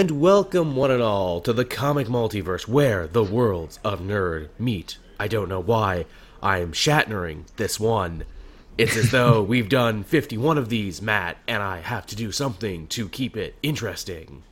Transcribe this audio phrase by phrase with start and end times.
[0.00, 4.96] And welcome, one and all, to the comic multiverse where the worlds of nerd meet.
[5.18, 6.06] I don't know why
[6.40, 8.22] I'm Shatnering this one.
[8.78, 12.86] It's as though we've done 51 of these, Matt, and I have to do something
[12.86, 14.44] to keep it interesting.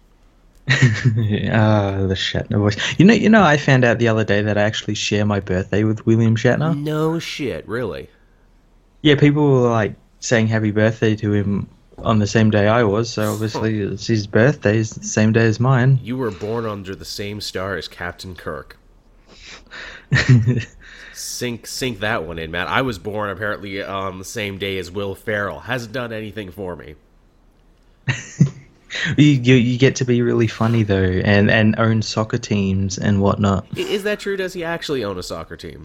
[0.69, 2.99] Ah, the Shatner voice.
[2.99, 5.39] You know, you know, I found out the other day that I actually share my
[5.39, 6.77] birthday with William Shatner.
[6.77, 8.11] No shit, really.
[9.01, 11.69] Yeah, people were like saying happy birthday to him
[11.99, 15.47] on the same day I was, so obviously it's his birthday is the same day
[15.47, 15.99] as mine.
[16.03, 18.77] You were born under the same star as Captain Kirk.
[21.17, 22.69] Sink, sink that one in, Matt.
[22.69, 25.61] I was born apparently on the same day as Will Ferrell.
[25.61, 26.95] Hasn't done anything for me.
[29.17, 33.23] you, you you get to be really funny though, and and own soccer teams and
[33.23, 33.67] whatnot.
[33.79, 34.37] Is that true?
[34.37, 35.85] Does he actually own a soccer team?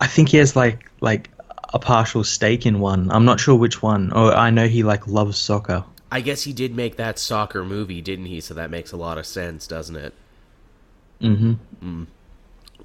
[0.00, 1.30] I think he has like like
[1.74, 3.10] a partial stake in one.
[3.10, 4.12] I'm not sure which one.
[4.12, 5.84] Or I know he like loves soccer.
[6.10, 8.40] I guess he did make that soccer movie, didn't he?
[8.40, 10.14] So that makes a lot of sense, doesn't it?
[11.20, 12.04] Mm-hmm.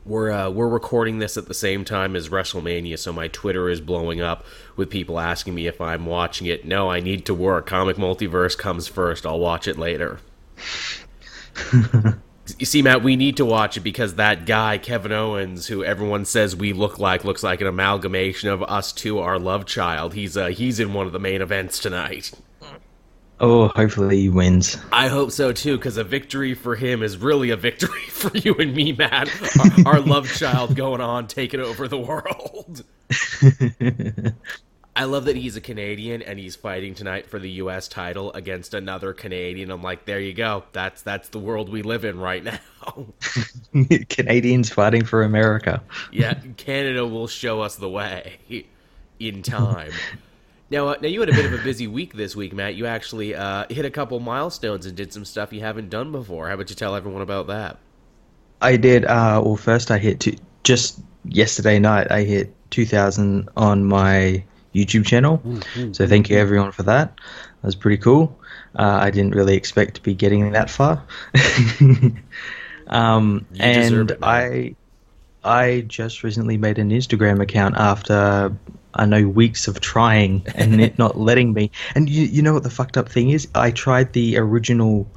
[0.06, 3.80] We're uh, we're recording this at the same time as WrestleMania, so my Twitter is
[3.80, 4.44] blowing up
[4.76, 6.66] with people asking me if I'm watching it.
[6.66, 7.68] No, I need to work.
[7.68, 9.26] Comic Multiverse comes first.
[9.26, 10.20] I'll watch it later.
[12.58, 16.26] you see, Matt, we need to watch it because that guy Kevin Owens, who everyone
[16.26, 20.14] says we look like, looks like an amalgamation of us two, our love child.
[20.14, 22.32] He's uh, he's in one of the main events tonight.
[23.42, 24.78] Oh, hopefully he wins.
[24.92, 28.54] I hope so too, because a victory for him is really a victory for you
[28.56, 29.30] and me, Matt.
[29.86, 32.84] Our, our love child going on, taking over the world.
[34.96, 37.88] I love that he's a Canadian and he's fighting tonight for the U.S.
[37.88, 39.72] title against another Canadian.
[39.72, 40.64] I'm like, there you go.
[40.74, 42.60] That's that's the world we live in right now.
[44.10, 45.82] Canadians fighting for America.
[46.12, 48.66] yeah, Canada will show us the way
[49.20, 49.92] in time.
[50.72, 52.76] Now, uh, now you had a bit of a busy week this week, Matt.
[52.76, 56.48] You actually uh, hit a couple milestones and did some stuff you haven't done before.
[56.48, 57.78] How about you tell everyone about that?
[58.62, 59.06] I did.
[59.06, 62.12] Uh, well, first I hit two, just yesterday night.
[62.12, 65.42] I hit 2,000 on my YouTube channel.
[65.94, 67.16] So thank you everyone for that.
[67.16, 68.40] That was pretty cool.
[68.78, 71.04] Uh, I didn't really expect to be getting that far.
[72.88, 74.20] um, and it.
[74.22, 74.76] I,
[75.44, 78.56] I just recently made an Instagram account after
[78.94, 81.72] I know weeks of trying and it not letting me.
[81.96, 83.48] And you, you know what the fucked up thing is?
[83.56, 85.10] I tried the original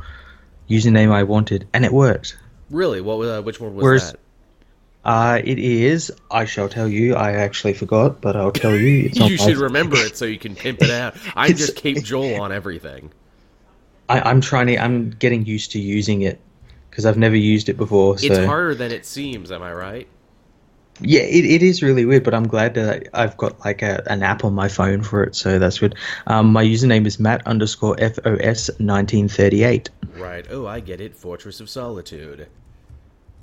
[0.68, 2.38] username I wanted and it worked.
[2.70, 3.00] Really?
[3.00, 4.20] What was uh, which one was Whereas- that?
[5.04, 6.12] Uh, it is.
[6.30, 7.14] I shall tell you.
[7.14, 9.10] I actually forgot, but I'll tell you.
[9.12, 11.16] You should remember it so you can pimp it out.
[11.36, 13.10] I just keep Joel on everything.
[14.08, 14.78] I, I'm trying to.
[14.78, 16.40] I'm getting used to using it
[16.90, 18.18] because I've never used it before.
[18.18, 19.50] So It's harder than it seems.
[19.50, 20.08] Am I right?
[21.00, 22.22] yeah, it, it is really weird.
[22.22, 25.34] But I'm glad that I've got like a, an app on my phone for it.
[25.34, 25.96] So that's good.
[26.28, 29.90] Um, my username is Matt underscore FOS 1938.
[30.16, 30.46] Right.
[30.48, 31.16] Oh, I get it.
[31.16, 32.46] Fortress of Solitude.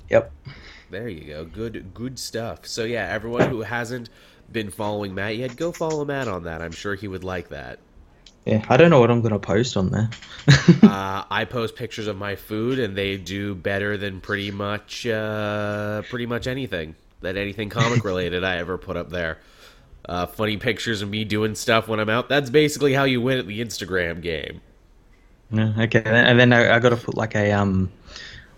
[0.08, 0.32] Yep.
[0.90, 1.44] There you go.
[1.44, 2.66] Good, good stuff.
[2.66, 4.10] So yeah, everyone who hasn't
[4.50, 6.60] been following Matt yet, go follow Matt on that.
[6.62, 7.78] I'm sure he would like that.
[8.44, 8.64] Yeah.
[8.68, 10.10] I don't know what I'm gonna post on there.
[10.82, 16.02] Uh, I post pictures of my food, and they do better than pretty much, uh,
[16.08, 19.38] pretty much anything that anything comic related I ever put up there.
[20.04, 22.28] Uh, funny pictures of me doing stuff when I'm out.
[22.28, 24.60] That's basically how you win at the Instagram game.
[25.50, 26.02] Yeah, okay.
[26.04, 27.90] And then I, I got to put like a um,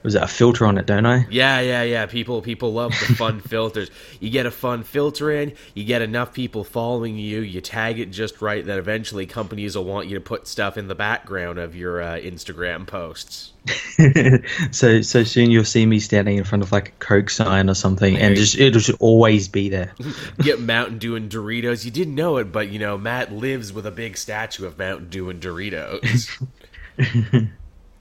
[0.03, 0.87] was it a filter on it?
[0.87, 1.27] Don't I?
[1.31, 2.07] Yeah, yeah, yeah.
[2.07, 3.91] People people love the fun filters.
[4.21, 8.11] You get a fun filter in, you get enough people following you, you tag it
[8.11, 11.77] just right that eventually companies will want you to put stuff in the background of
[11.77, 13.53] your uh, Instagram posts.
[14.73, 17.75] so so soon you'll see me standing in front of like a Coke sign or
[17.75, 19.93] something, and just it'll just always be there.
[20.39, 21.85] Get Mountain Dew and Doritos.
[21.85, 25.11] You didn't know it, but you know Matt lives with a big statue of Mountain
[25.11, 26.29] Dew and Doritos.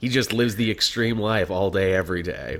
[0.02, 2.58] He just lives the extreme life all day, every day.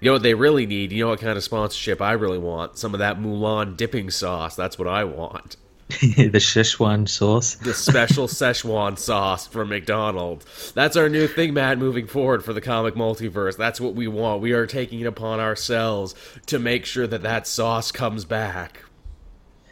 [0.00, 0.92] You know what they really need?
[0.92, 2.78] You know what kind of sponsorship I really want?
[2.78, 4.54] Some of that Mulan dipping sauce.
[4.54, 5.56] That's what I want.
[5.88, 7.56] the Szechuan sauce.
[7.56, 10.70] The special Szechuan sauce from McDonald's.
[10.72, 13.56] That's our new thing, Matt, moving forward for the comic multiverse.
[13.56, 14.40] That's what we want.
[14.40, 16.14] We are taking it upon ourselves
[16.46, 18.84] to make sure that that sauce comes back.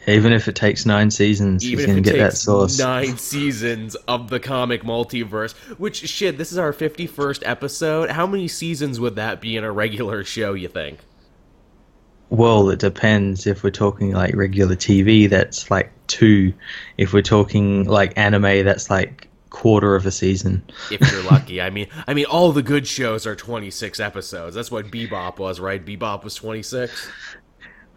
[0.07, 2.79] Even if it takes nine seasons, Even if gonna it get that takes sauce.
[2.79, 8.09] nine seasons of the comic multiverse, which shit, this is our fifty-first episode.
[8.09, 10.53] How many seasons would that be in a regular show?
[10.53, 10.99] You think?
[12.29, 13.47] Well, it depends.
[13.47, 16.53] If we're talking like regular TV, that's like two.
[16.97, 20.63] If we're talking like anime, that's like quarter of a season.
[20.91, 24.55] If you're lucky, I mean, I mean, all the good shows are twenty-six episodes.
[24.55, 25.83] That's what Bebop was, right?
[25.83, 27.09] Bebop was twenty-six.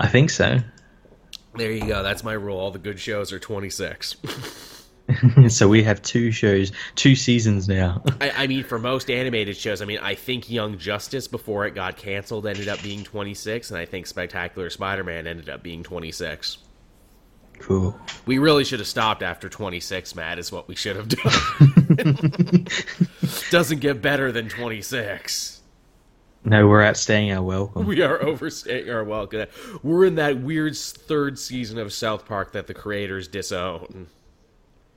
[0.01, 0.59] I think so.
[1.57, 2.03] There you go.
[2.03, 2.59] That's my rule.
[2.59, 4.17] All the good shows are twenty-six.
[5.49, 8.03] so we have two shows, two seasons now.
[8.21, 11.75] I, I mean, for most animated shows, I mean, I think Young Justice before it
[11.75, 16.59] got canceled ended up being 26, and I think Spectacular Spider-Man ended up being 26.
[17.59, 17.99] cool.
[18.25, 22.67] We really should have stopped after 26, Matt, is what we should have done.
[23.51, 25.60] Doesn't get better than 26.
[26.45, 27.87] No, we're outstaying our welcome.
[27.91, 29.47] We are overstaying our welcome.
[29.83, 34.07] We're in that weird third season of South Park that the creators disown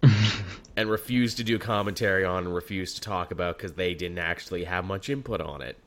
[0.75, 4.63] and refuse to do commentary on and refuse to talk about because they didn't actually
[4.63, 5.77] have much input on it.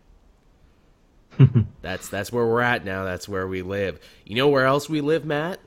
[1.83, 3.05] that's that's where we're at now.
[3.05, 4.01] That's where we live.
[4.25, 5.61] You know where else we live, Matt?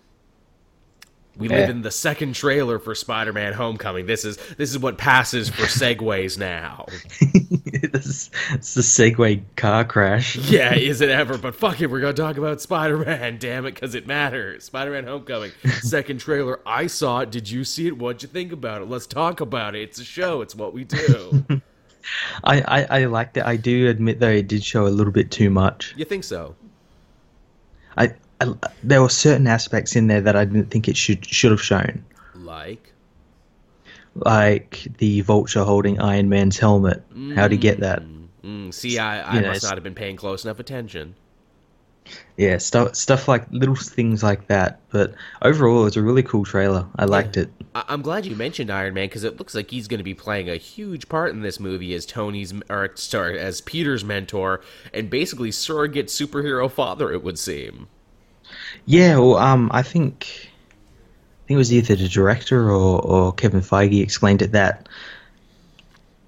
[1.40, 1.72] We live Eh.
[1.72, 4.06] in the second trailer for Spider-Man: Homecoming.
[4.06, 6.86] This is this is what passes for segues now.
[7.22, 10.36] is it's the Segway car crash.
[10.36, 11.38] Yeah, is it ever?
[11.38, 13.38] But fuck it, we're gonna talk about Spider-Man.
[13.40, 14.66] Damn it, because it matters.
[14.66, 15.52] Spider-Man: Homecoming,
[15.82, 16.60] second trailer.
[16.66, 17.32] I saw it.
[17.32, 17.98] Did you see it?
[17.98, 18.90] What'd you think about it?
[18.90, 19.82] Let's talk about it.
[19.84, 20.42] It's a show.
[20.42, 21.46] It's what we do.
[22.44, 23.46] I, I, I liked it.
[23.46, 25.94] I do admit though it did show a little bit too much.
[25.98, 26.56] you think so?
[27.98, 28.54] I, I
[28.84, 32.04] there were certain aspects in there that I didn't think it should should have shown,
[32.34, 32.94] Like,
[34.16, 37.04] like the Vulture holding Iron Man's helmet.
[37.36, 38.04] How'd he get that?
[38.44, 41.16] mm, see, I, I You must know, not have been paying close enough attention.
[42.38, 44.80] Yeah, stuff stuff like little things like that.
[44.90, 46.88] But overall, it's a really cool trailer.
[46.98, 47.52] I liked it.
[47.76, 50.16] I- I'm glad you mentioned Iron Man because it looks like he's going to be
[50.16, 54.62] playing a huge part in this movie as Tony's, or sorry, as Peter's mentor
[54.94, 57.12] and basically surrogate superhero father.
[57.14, 57.88] It would seem.
[58.86, 63.62] Yeah, well, um, I think I think it was either the director or, or Kevin
[63.62, 64.88] Feige explained it that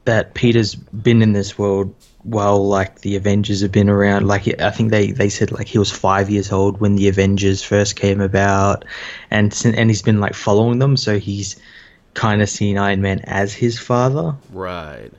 [0.06, 4.28] that Peter's been in this world while like the Avengers have been around.
[4.28, 7.64] Like I think they, they said like he was five years old when the Avengers
[7.64, 8.86] first came about,
[9.30, 10.98] and and he's been like following them.
[10.98, 11.60] So he's
[12.14, 15.12] kind of seen Iron Man as his father, Right.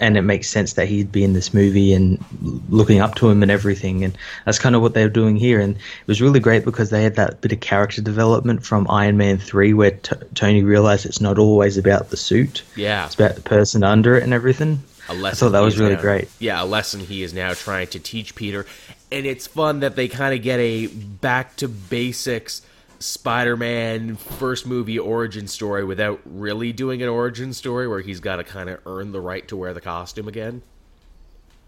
[0.00, 2.22] And it makes sense that he'd be in this movie and
[2.68, 4.02] looking up to him and everything.
[4.04, 5.60] And that's kind of what they were doing here.
[5.60, 9.16] And it was really great because they had that bit of character development from Iron
[9.16, 13.06] Man 3 where t- Tony realized it's not always about the suit, Yeah.
[13.06, 14.82] it's about the person under it and everything.
[15.08, 16.28] A I lesson thought that was really now- great.
[16.40, 18.66] Yeah, a lesson he is now trying to teach Peter.
[19.12, 22.62] And it's fun that they kind of get a back to basics
[23.04, 28.36] Spider Man first movie origin story without really doing an origin story where he's got
[28.36, 30.62] to kind of earn the right to wear the costume again.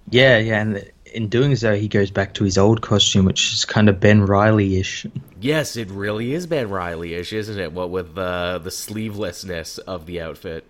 [0.09, 0.61] Yeah, yeah.
[0.63, 4.01] And in doing so, he goes back to his old costume, which is kind of
[4.01, 5.05] Ben Reilly ish.
[5.39, 7.73] Yes, it really is Ben Reilly ish, isn't it?
[7.73, 10.65] What with the, the sleevelessness of the outfit.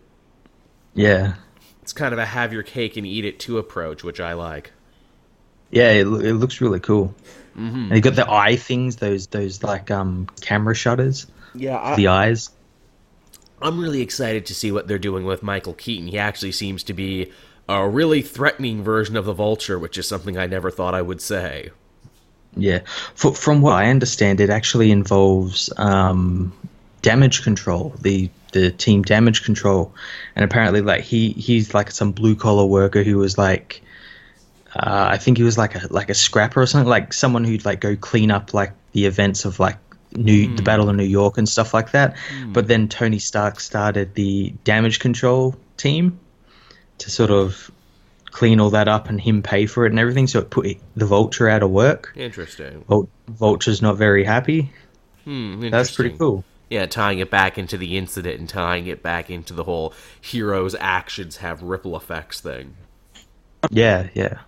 [0.94, 1.34] Yeah.
[1.82, 4.72] It's kind of a have your cake and eat it too approach, which I like.
[5.70, 7.14] Yeah, it, it looks really cool.
[7.56, 7.84] Mm-hmm.
[7.84, 12.50] And he got the eye things, those those like um camera shutters, Yeah, the eyes.
[13.62, 16.08] I'm really excited to see what they're doing with Michael Keaton.
[16.08, 17.32] He actually seems to be
[17.68, 21.20] a really threatening version of the Vulture, which is something I never thought I would
[21.20, 21.70] say.
[22.56, 22.80] Yeah,
[23.14, 26.52] For, from what I understand, it actually involves um,
[27.02, 27.94] damage control.
[28.00, 29.94] The the team damage control,
[30.34, 33.82] and apparently, like he he's like some blue collar worker who was like,
[34.78, 37.64] uh, I think he was like a like a scrapper or something, like someone who'd
[37.64, 39.78] like go clean up like the events of like
[40.12, 42.16] New the Battle of New York and stuff like that.
[42.52, 46.18] But then Tony Stark started the damage control team
[46.98, 47.70] to sort of
[48.30, 50.26] clean all that up and him pay for it and everything.
[50.26, 52.12] So it put the Vulture out of work.
[52.16, 52.84] Interesting.
[52.88, 54.70] Vul- Vulture's not very happy.
[55.24, 56.44] Hmm, That's pretty cool.
[56.70, 60.74] Yeah, tying it back into the incident and tying it back into the whole heroes'
[60.80, 62.74] actions have ripple effects thing.
[63.70, 64.38] Yeah, yeah.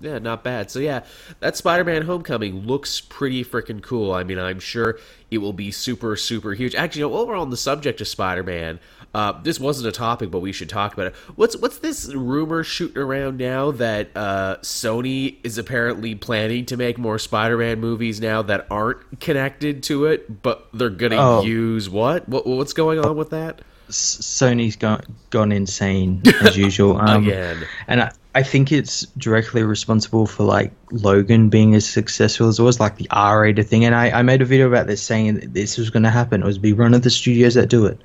[0.00, 0.70] Yeah, not bad.
[0.70, 1.04] So yeah,
[1.40, 4.12] that Spider-Man Homecoming looks pretty freaking cool.
[4.12, 4.98] I mean, I'm sure
[5.30, 6.74] it will be super, super huge.
[6.74, 8.78] Actually, you know, while we're on the subject of Spider-Man,
[9.14, 11.14] uh, this wasn't a topic, but we should talk about it.
[11.36, 16.98] What's what's this rumor shooting around now that uh, Sony is apparently planning to make
[16.98, 21.42] more Spider-Man movies now that aren't connected to it, but they're gonna Oh.
[21.42, 22.28] use what?
[22.28, 22.46] what?
[22.46, 23.62] What's going on with that?
[23.88, 25.00] S- Sony's gone
[25.30, 26.98] gone insane as usual.
[27.00, 27.64] Um, Again.
[27.88, 32.62] and I, I think it's directly responsible for like Logan being as successful as it
[32.62, 33.86] was, like the R-rated thing.
[33.86, 36.42] And I, I made a video about this saying that this was going to happen.
[36.42, 37.98] It was be one of the studios that do it,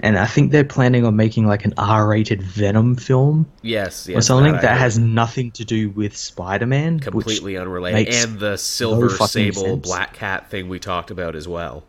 [0.00, 4.18] and I think they're planning on making like an R-rated Venom film Yes, yes.
[4.18, 7.00] or something I that has nothing to do with Spider-Man.
[7.00, 9.86] completely unrelated, and the silver fucking sable sense.
[9.86, 11.84] black cat thing we talked about as well.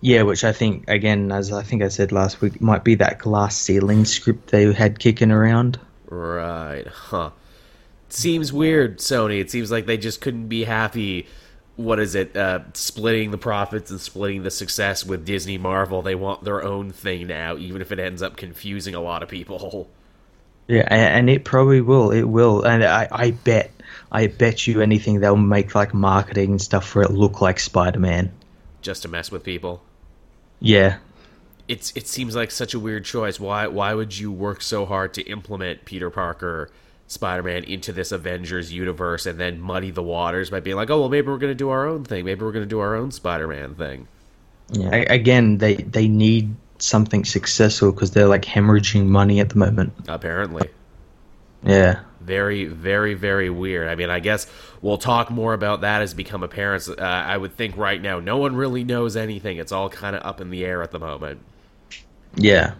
[0.00, 3.18] Yeah, which I think, again, as I think I said last week, might be that
[3.18, 5.78] glass ceiling script they had kicking around.
[6.14, 7.30] Right, huh?
[8.08, 9.40] Seems weird, Sony.
[9.40, 11.26] It seems like they just couldn't be happy
[11.76, 12.36] what is it?
[12.36, 16.02] Uh, splitting the profits and splitting the success with Disney Marvel.
[16.02, 19.28] They want their own thing now, even if it ends up confusing a lot of
[19.28, 19.88] people.
[20.68, 22.10] Yeah, and it probably will.
[22.10, 23.70] It will, and I, I bet,
[24.10, 27.98] I bet you anything they'll make like marketing and stuff for it look like Spider
[27.98, 28.32] Man.
[28.80, 29.82] Just to mess with people.
[30.60, 30.98] Yeah.
[31.66, 33.40] It's it seems like such a weird choice.
[33.40, 36.70] Why why would you work so hard to implement Peter Parker?
[37.06, 41.10] Spider-Man into this Avengers universe and then muddy the waters by being like, "Oh, well,
[41.10, 42.24] maybe we're going to do our own thing.
[42.24, 44.08] Maybe we're going to do our own Spider-Man thing."
[44.70, 44.88] Yeah.
[44.88, 49.92] Again, they they need something successful because they're like hemorrhaging money at the moment.
[50.08, 50.68] Apparently.
[51.62, 52.00] Yeah.
[52.20, 53.88] Very, very, very weird.
[53.88, 54.46] I mean, I guess
[54.80, 56.88] we'll talk more about that as become apparent.
[56.88, 59.58] Uh, I would think right now, no one really knows anything.
[59.58, 61.40] It's all kind of up in the air at the moment.
[62.36, 62.74] Yeah.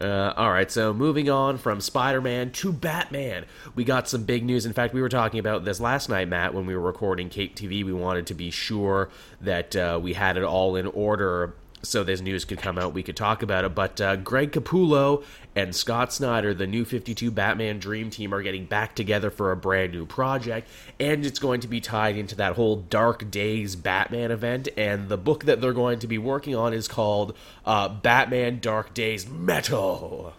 [0.00, 3.44] Uh, all right, so moving on from Spider Man to Batman,
[3.74, 4.64] we got some big news.
[4.64, 7.54] In fact, we were talking about this last night, Matt, when we were recording Cape
[7.54, 7.84] TV.
[7.84, 9.10] We wanted to be sure
[9.42, 13.02] that uh, we had it all in order so this news could come out, we
[13.02, 13.74] could talk about it.
[13.74, 15.24] But uh, Greg Capullo
[15.56, 19.56] and Scott Snyder, the new 52 Batman Dream Team, are getting back together for a
[19.56, 20.68] brand new project,
[20.98, 24.68] and it's going to be tied into that whole Dark Days Batman event.
[24.76, 28.94] And the book that they're going to be working on is called uh, Batman Dark
[28.94, 30.34] Days Metal.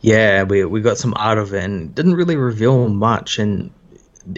[0.00, 3.38] Yeah, we we got some art of it, and didn't really reveal much.
[3.38, 3.72] And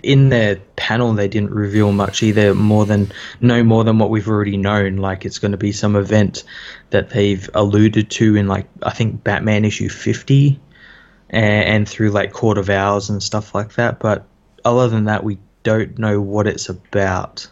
[0.03, 4.29] in their panel they didn't reveal much either more than no more than what we've
[4.29, 4.97] already known.
[4.97, 6.45] Like it's going to be some event
[6.91, 10.61] that they've alluded to in like i think batman issue 50
[11.31, 13.99] and, and through like court of owls and stuff like that.
[13.99, 14.27] But
[14.65, 17.49] other than that we don't know what it's about.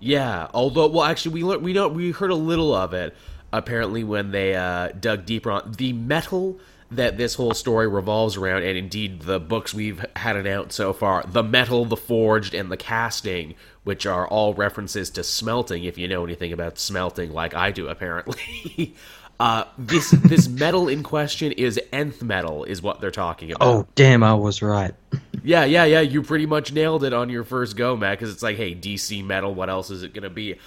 [0.00, 3.16] Yeah although well actually we learned we know we heard a little of it
[3.52, 6.58] apparently when they uh, dug deeper on the metal
[6.96, 11.24] that this whole story revolves around, and indeed the books we've had announced so far
[11.26, 16.08] the metal, the forged, and the casting, which are all references to smelting, if you
[16.08, 18.94] know anything about smelting, like I do apparently.
[19.40, 23.66] uh, this this metal in question is nth metal, is what they're talking about.
[23.66, 24.94] Oh, damn, I was right.
[25.42, 26.00] yeah, yeah, yeah.
[26.00, 29.24] You pretty much nailed it on your first go, Matt, because it's like, hey, DC
[29.24, 30.58] metal, what else is it going to be?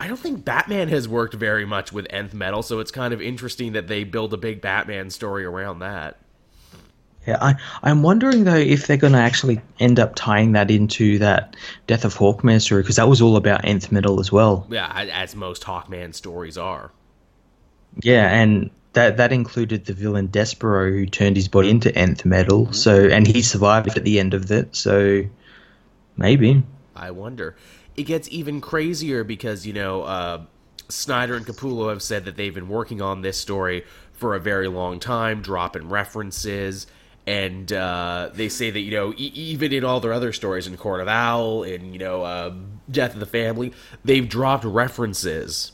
[0.00, 3.20] I don't think Batman has worked very much with nth metal, so it's kind of
[3.20, 6.18] interesting that they build a big Batman story around that.
[7.26, 11.18] Yeah, I, I'm wondering though if they're going to actually end up tying that into
[11.18, 14.66] that Death of Hawkman story because that was all about nth metal as well.
[14.70, 16.90] Yeah, as most Hawkman stories are.
[18.02, 22.64] Yeah, and that that included the villain Despero who turned his body into nth metal.
[22.64, 22.72] Mm-hmm.
[22.72, 24.74] So and he survived at the end of it.
[24.74, 25.24] So
[26.16, 26.62] maybe.
[26.96, 27.56] I wonder
[27.98, 30.42] it gets even crazier because you know uh,
[30.88, 34.68] Snyder and Capullo have said that they've been working on this story for a very
[34.68, 36.86] long time, dropping references,
[37.26, 40.76] and uh, they say that you know e- even in all their other stories in
[40.76, 42.54] Court of Owl and you know uh,
[42.88, 43.72] Death of the Family,
[44.04, 45.72] they've dropped references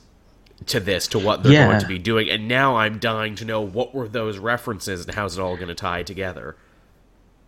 [0.66, 1.66] to this to what they're yeah.
[1.66, 5.14] going to be doing, and now I'm dying to know what were those references and
[5.14, 6.56] how's it all going to tie together.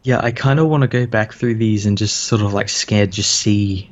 [0.03, 2.69] Yeah, I kind of want to go back through these and just sort of like
[2.69, 3.91] scared, just see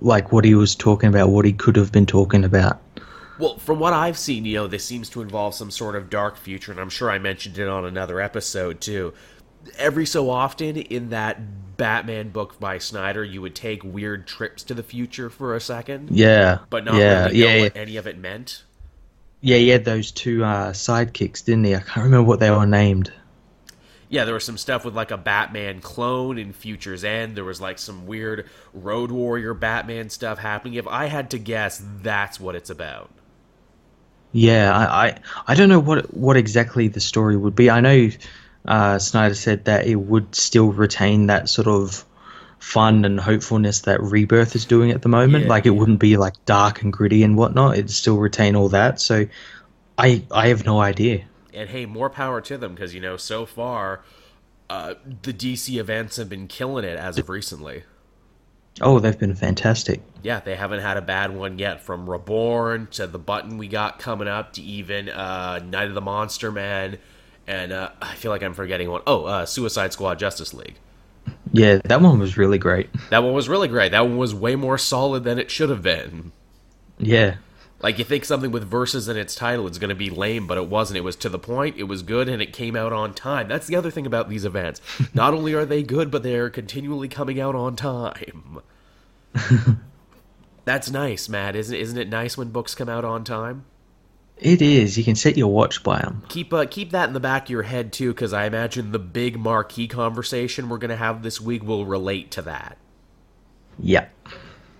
[0.00, 2.80] like what he was talking about, what he could have been talking about.
[3.38, 6.36] Well, from what I've seen, you know, this seems to involve some sort of dark
[6.36, 9.12] future, and I'm sure I mentioned it on another episode too.
[9.78, 14.74] Every so often in that Batman book by Snyder, you would take weird trips to
[14.74, 16.10] the future for a second.
[16.12, 16.60] Yeah.
[16.70, 18.62] But not yeah, really know yeah, what any of it meant.
[19.42, 21.74] Yeah, he had those two uh, sidekicks, didn't he?
[21.74, 23.12] I can't remember what they were named
[24.08, 27.36] yeah, there was some stuff with like a Batman clone in Future's End.
[27.36, 30.74] There was like some weird Road Warrior Batman stuff happening.
[30.74, 33.10] If I had to guess, that's what it's about.
[34.32, 37.70] Yeah, I I, I don't know what what exactly the story would be.
[37.70, 38.10] I know
[38.64, 42.04] uh, Snyder said that it would still retain that sort of
[42.58, 45.44] fun and hopefulness that Rebirth is doing at the moment.
[45.44, 45.78] Yeah, like it yeah.
[45.78, 47.74] wouldn't be like dark and gritty and whatnot.
[47.74, 49.00] It'd still retain all that.
[49.00, 49.26] So
[49.98, 51.24] I I have no idea
[51.56, 54.02] and hey, more power to them because you know so far
[54.68, 57.84] uh, the DC events have been killing it as of recently.
[58.80, 60.02] Oh, they've been fantastic.
[60.22, 61.80] Yeah, they haven't had a bad one yet.
[61.80, 66.00] From Reborn to the button we got coming up to even uh, Night of the
[66.00, 66.98] Monster Man,
[67.46, 69.02] and uh, I feel like I'm forgetting one.
[69.06, 70.74] Oh, uh, Suicide Squad Justice League.
[71.52, 72.90] Yeah, that one was really great.
[73.10, 73.92] That one was really great.
[73.92, 76.32] That one was way more solid than it should have been.
[76.98, 77.36] Yeah.
[77.82, 80.56] Like you think something with verses in its title is going to be lame, but
[80.56, 80.96] it wasn't.
[80.96, 81.76] It was to the point.
[81.76, 83.48] It was good, and it came out on time.
[83.48, 84.80] That's the other thing about these events.
[85.14, 88.60] Not only are they good, but they are continually coming out on time.
[90.64, 91.54] That's nice, Matt.
[91.54, 93.66] Isn't isn't it nice when books come out on time?
[94.38, 94.98] It is.
[94.98, 96.22] You can set your watch by them.
[96.28, 98.98] Keep uh, keep that in the back of your head too, because I imagine the
[98.98, 102.78] big marquee conversation we're going to have this week will relate to that.
[103.78, 104.12] Yep.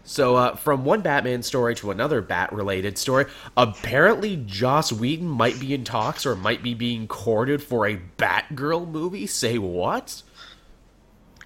[0.06, 5.58] So, uh, from one Batman story to another Bat related story, apparently Joss Whedon might
[5.58, 9.26] be in talks or might be being courted for a Batgirl movie.
[9.26, 10.22] Say what?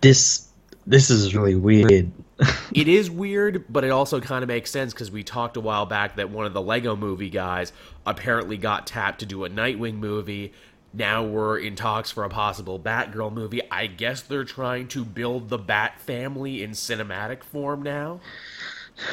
[0.03, 0.47] This
[0.87, 2.13] this is really weird.
[2.75, 5.87] it is weird, but it also kind of makes sense because we talked a while
[5.87, 7.73] back that one of the Lego movie guys
[8.07, 10.53] apparently got tapped to do a Nightwing movie.
[10.93, 13.61] Now we're in talks for a possible Batgirl movie.
[13.71, 18.21] I guess they're trying to build the Bat family in cinematic form now.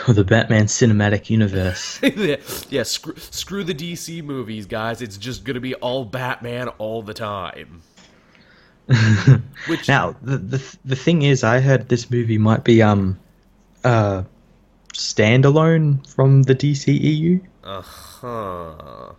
[0.08, 2.00] the Batman cinematic universe.
[2.70, 5.02] yeah, screw, screw the DC movies, guys.
[5.02, 7.84] It's just going to be all Batman all the time.
[9.68, 13.20] Which now the, the the thing is, I heard this movie might be um
[13.84, 14.24] uh
[14.94, 17.42] standalone from the DCEU.
[17.64, 19.14] Uh huh.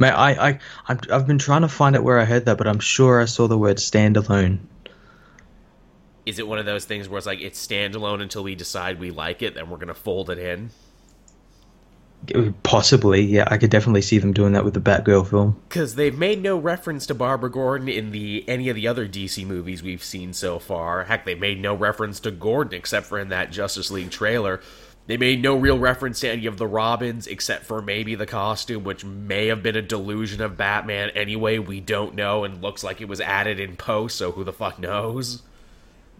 [0.00, 2.66] Man, I I i have been trying to find out where I heard that, but
[2.66, 4.58] I'm sure I saw the word standalone
[6.26, 9.10] is it one of those things where it's like it's standalone until we decide we
[9.10, 10.70] like it, then we're gonna fold it in?
[12.62, 13.44] Possibly, yeah.
[13.46, 15.60] I could definitely see them doing that with the Batgirl film.
[15.68, 19.46] Because they've made no reference to Barbara Gordon in the any of the other DC
[19.46, 21.04] movies we've seen so far.
[21.04, 24.60] Heck, they made no reference to Gordon except for in that Justice League trailer.
[25.10, 28.84] They made no real reference to any of the Robins except for maybe the costume,
[28.84, 31.58] which may have been a delusion of Batman anyway.
[31.58, 34.78] We don't know, and looks like it was added in post, so who the fuck
[34.78, 35.42] knows?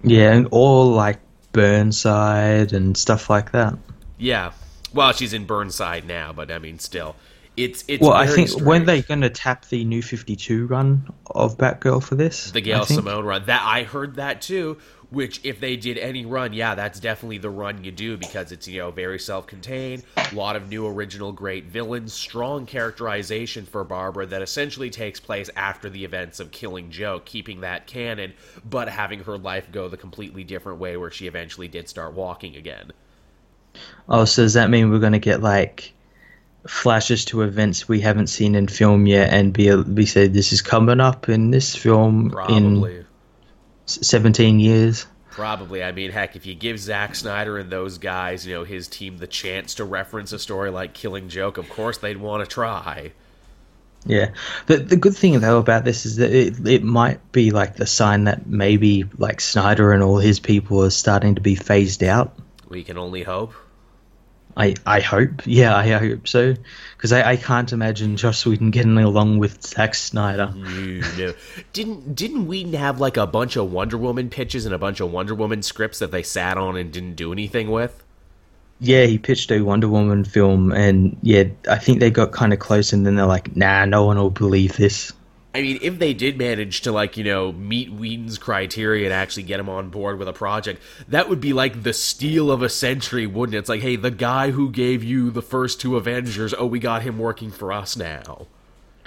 [0.02, 1.20] Yeah, and all like
[1.52, 3.78] Burnside and stuff like that.
[4.18, 4.50] Yeah.
[4.92, 7.14] Well, she's in Burnside now, but I mean, still,
[7.56, 8.02] it's it's.
[8.02, 8.66] Well, I think strange.
[8.66, 12.60] when they going to tap the new Fifty Two run of Batgirl for this, the
[12.60, 13.44] Gail Simone run.
[13.44, 14.78] That I heard that too.
[15.10, 18.68] Which, if they did any run, yeah, that's definitely the run you do because it's,
[18.68, 23.82] you know, very self contained, a lot of new original great villains, strong characterization for
[23.82, 28.34] Barbara that essentially takes place after the events of Killing Joke, keeping that canon,
[28.68, 32.54] but having her life go the completely different way where she eventually did start walking
[32.54, 32.92] again.
[34.08, 35.92] Oh, so does that mean we're going to get, like,
[36.68, 40.62] flashes to events we haven't seen in film yet and be, be said this is
[40.62, 42.98] coming up in this film Probably.
[42.98, 43.06] in
[43.90, 45.06] 17 years.
[45.30, 45.82] Probably.
[45.82, 49.18] I mean, heck, if you give Zack Snyder and those guys, you know, his team
[49.18, 53.12] the chance to reference a story like Killing Joke, of course they'd want to try.
[54.06, 54.30] Yeah.
[54.66, 57.86] The the good thing though about this is that it it might be like the
[57.86, 62.34] sign that maybe like Snyder and all his people are starting to be phased out.
[62.68, 63.54] We can only hope.
[64.56, 65.46] I, I hope.
[65.46, 66.54] Yeah, I hope so.
[66.96, 70.52] Because I, I can't imagine Joss Whedon getting along with Zack Snyder.
[70.54, 71.34] No, no.
[71.72, 75.10] Didn't didn't Whedon have like a bunch of Wonder Woman pitches and a bunch of
[75.10, 78.02] Wonder Woman scripts that they sat on and didn't do anything with?
[78.80, 82.58] Yeah, he pitched a Wonder Woman film, and yeah, I think they got kind of
[82.58, 85.12] close, and then they're like, "Nah, no one will believe this."
[85.52, 89.42] I mean, if they did manage to like you know meet Whedon's criteria and actually
[89.42, 92.68] get him on board with a project, that would be like the steal of a
[92.68, 93.58] century, wouldn't it?
[93.58, 97.02] It's like, hey, the guy who gave you the first two Avengers, oh, we got
[97.02, 98.46] him working for us now.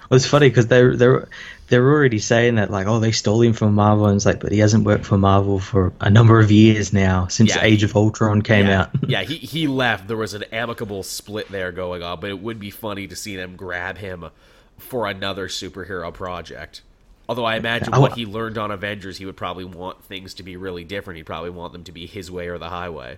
[0.10, 1.30] Well, it's funny because they're they're
[1.70, 4.52] they're already saying that like, oh, they stole him from Marvel, and it's like, but
[4.52, 7.96] he hasn't worked for Marvel for a number of years now since yeah, Age of
[7.96, 8.90] Ultron came yeah, out.
[9.08, 10.10] yeah, he he left.
[10.10, 13.38] There was an amicable split there going on, but it would be funny to see
[13.38, 14.30] them grab him
[14.84, 16.82] for another superhero project.
[17.28, 18.02] Although I imagine oh.
[18.02, 21.18] what he learned on Avengers, he would probably want things to be really different.
[21.18, 23.18] He'd probably want them to be his way or the highway.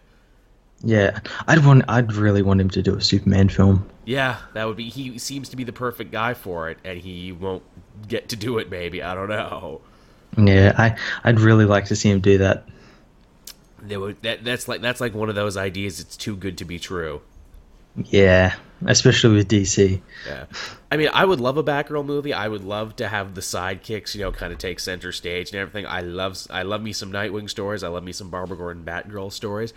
[0.83, 1.85] Yeah, I'd want.
[1.87, 3.89] I'd really want him to do a Superman film.
[4.05, 4.89] Yeah, that would be.
[4.89, 7.63] He seems to be the perfect guy for it, and he won't
[8.07, 8.69] get to do it.
[8.69, 9.81] Maybe I don't know.
[10.37, 10.95] Yeah, I.
[11.23, 12.67] I'd really like to see him do that.
[13.87, 15.99] Would, that that's like that's like one of those ideas.
[15.99, 17.21] It's too good to be true.
[18.03, 20.01] Yeah, especially with DC.
[20.27, 20.45] Yeah,
[20.91, 22.33] I mean, I would love a Batgirl movie.
[22.33, 25.59] I would love to have the sidekicks, you know, kind of take center stage and
[25.59, 25.85] everything.
[25.85, 27.83] I love, I love me some Nightwing stories.
[27.83, 29.73] I love me some Barbara Gordon Batgirl stories.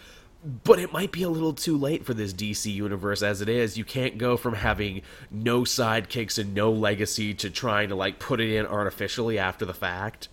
[0.62, 3.76] But it might be a little too late for this DC universe as it is.
[3.76, 8.40] You can't go from having no sidekicks and no legacy to trying to like put
[8.40, 10.28] it in artificially after the fact.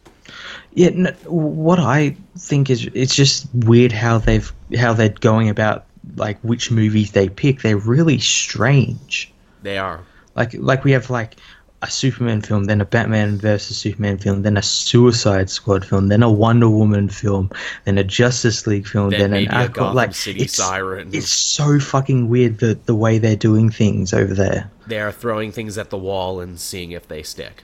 [0.74, 5.86] Yeah, no, what I think is it's just weird how they've how they're going about
[6.16, 7.62] like which movies they pick.
[7.62, 9.32] They're really strange.
[9.64, 10.02] They are.
[10.36, 11.36] Like like we have like
[11.82, 16.24] a Superman film, then a Batman versus Superman film, then a Suicide Squad film, then
[16.24, 17.52] a Wonder Woman film,
[17.84, 19.92] then a Justice League film, then, then an Aqua.
[19.94, 21.10] Like City it's, Siren.
[21.14, 24.72] It's so fucking weird the the way they're doing things over there.
[24.88, 27.64] They are throwing things at the wall and seeing if they stick.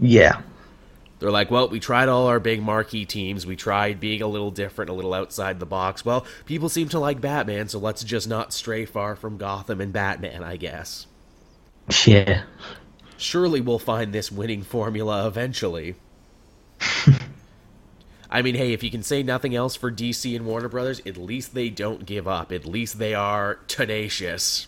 [0.00, 0.40] Yeah.
[1.18, 3.46] They're like, well, we tried all our big marquee teams.
[3.46, 6.04] We tried being a little different, a little outside the box.
[6.04, 9.92] Well, people seem to like Batman, so let's just not stray far from Gotham and
[9.92, 11.06] Batman, I guess.
[12.04, 12.42] Yeah.
[13.16, 15.94] Surely we'll find this winning formula eventually.
[18.30, 21.16] I mean, hey, if you can say nothing else for DC and Warner Brothers, at
[21.16, 22.52] least they don't give up.
[22.52, 24.66] At least they are tenacious.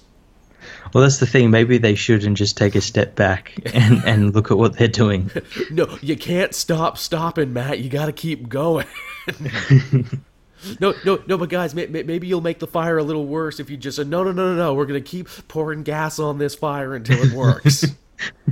[0.93, 1.51] Well, that's the thing.
[1.51, 5.31] Maybe they shouldn't just take a step back and, and look at what they're doing.
[5.71, 7.81] No, you can't stop stopping, Matt.
[7.81, 8.87] You got to keep going.
[10.81, 13.61] no, no, no, but guys, may, may, maybe you'll make the fire a little worse
[13.61, 14.75] if you just said, no, no, no, no, no.
[14.75, 17.85] We're going to keep pouring gas on this fire until it works.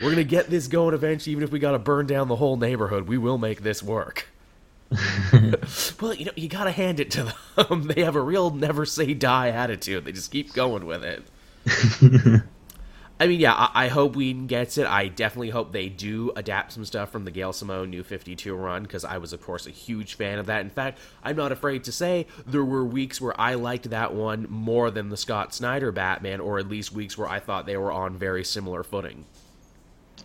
[0.00, 2.36] We're going to get this going eventually, even if we got to burn down the
[2.36, 3.06] whole neighborhood.
[3.06, 4.26] We will make this work.
[6.00, 7.82] well, you know, you got to hand it to them.
[7.94, 10.04] they have a real never say die attitude.
[10.04, 11.22] They just keep going with it.
[13.20, 14.86] I mean, yeah, I, I, hope Whedon gets it.
[14.86, 18.82] I definitely hope they do adapt some stuff from the Gail Simone New 52 run,
[18.82, 20.62] because I was, of course, a huge fan of that.
[20.62, 24.46] In fact, I'm not afraid to say there were weeks where I liked that one
[24.48, 27.92] more than the Scott Snyder Batman, or at least weeks where I thought they were
[27.92, 29.26] on very similar footing.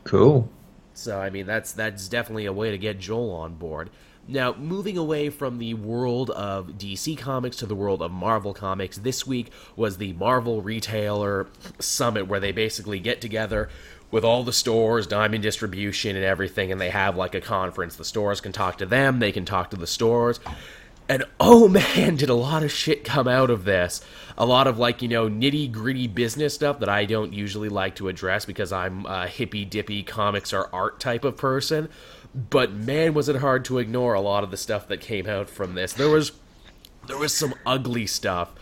[0.05, 0.49] Cool.
[0.93, 3.89] So, I mean, that's that's definitely a way to get Joel on board.
[4.27, 8.97] Now, moving away from the world of DC Comics to the world of Marvel Comics,
[8.97, 11.45] this week was the Marvel Retailer
[11.77, 13.69] Summit where they basically get together
[14.09, 17.97] with all the stores, Diamond Distribution, and everything, and they have like a conference.
[17.97, 20.39] The stores can talk to them, they can talk to the stores.
[21.07, 24.01] And oh man, did a lot of shit come out of this.
[24.39, 27.95] A lot of like, you know, nitty gritty business stuff that I don't usually like
[27.97, 31.89] to address because I'm a hippy dippy comics or art type of person
[32.35, 35.49] but man, was it hard to ignore a lot of the stuff that came out
[35.49, 35.93] from this.
[35.93, 36.33] There was
[37.07, 38.53] there was some ugly stuff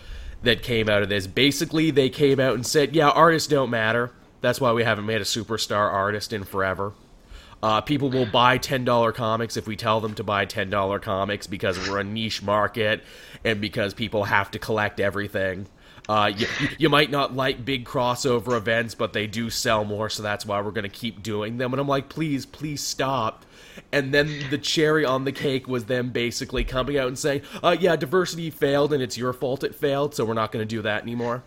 [0.44, 1.26] that came out of this.
[1.26, 4.12] Basically, they came out and said, "Yeah, artists don't matter.
[4.42, 6.94] That's why we haven't made a superstar artist in forever."
[7.64, 11.80] Uh, people will buy $10 comics if we tell them to buy $10 comics because
[11.88, 13.02] we're a niche market
[13.46, 15.66] and because people have to collect everything.
[16.10, 16.46] Uh, you,
[16.78, 20.60] you might not like big crossover events, but they do sell more, so that's why
[20.60, 21.72] we're going to keep doing them.
[21.72, 23.46] And I'm like, please, please stop
[23.92, 27.76] and then the cherry on the cake was them basically coming out and saying, uh,
[27.80, 30.82] "Yeah, diversity failed, and it's your fault it failed, so we're not going to do
[30.82, 31.44] that anymore."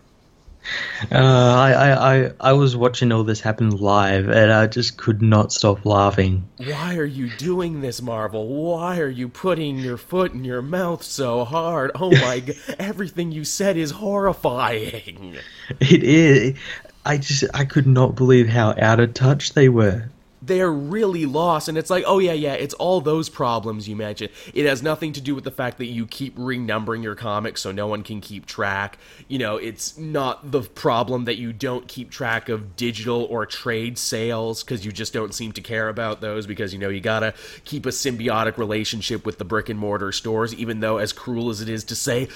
[1.11, 5.53] Uh, I, I, I was watching all this happen live, and I just could not
[5.53, 6.47] stop laughing.
[6.57, 8.47] Why are you doing this, Marvel?
[8.47, 11.91] Why are you putting your foot in your mouth so hard?
[11.95, 12.55] Oh my god!
[12.79, 15.37] Everything you said is horrifying.
[15.79, 16.57] It is.
[17.05, 20.09] I just I could not believe how out of touch they were
[20.47, 24.31] they're really lost and it's like oh yeah yeah it's all those problems you mentioned
[24.53, 27.71] it has nothing to do with the fact that you keep renumbering your comics so
[27.71, 32.09] no one can keep track you know it's not the problem that you don't keep
[32.09, 36.47] track of digital or trade sales because you just don't seem to care about those
[36.47, 37.33] because you know you gotta
[37.65, 41.61] keep a symbiotic relationship with the brick and mortar stores even though as cruel as
[41.61, 42.27] it is to say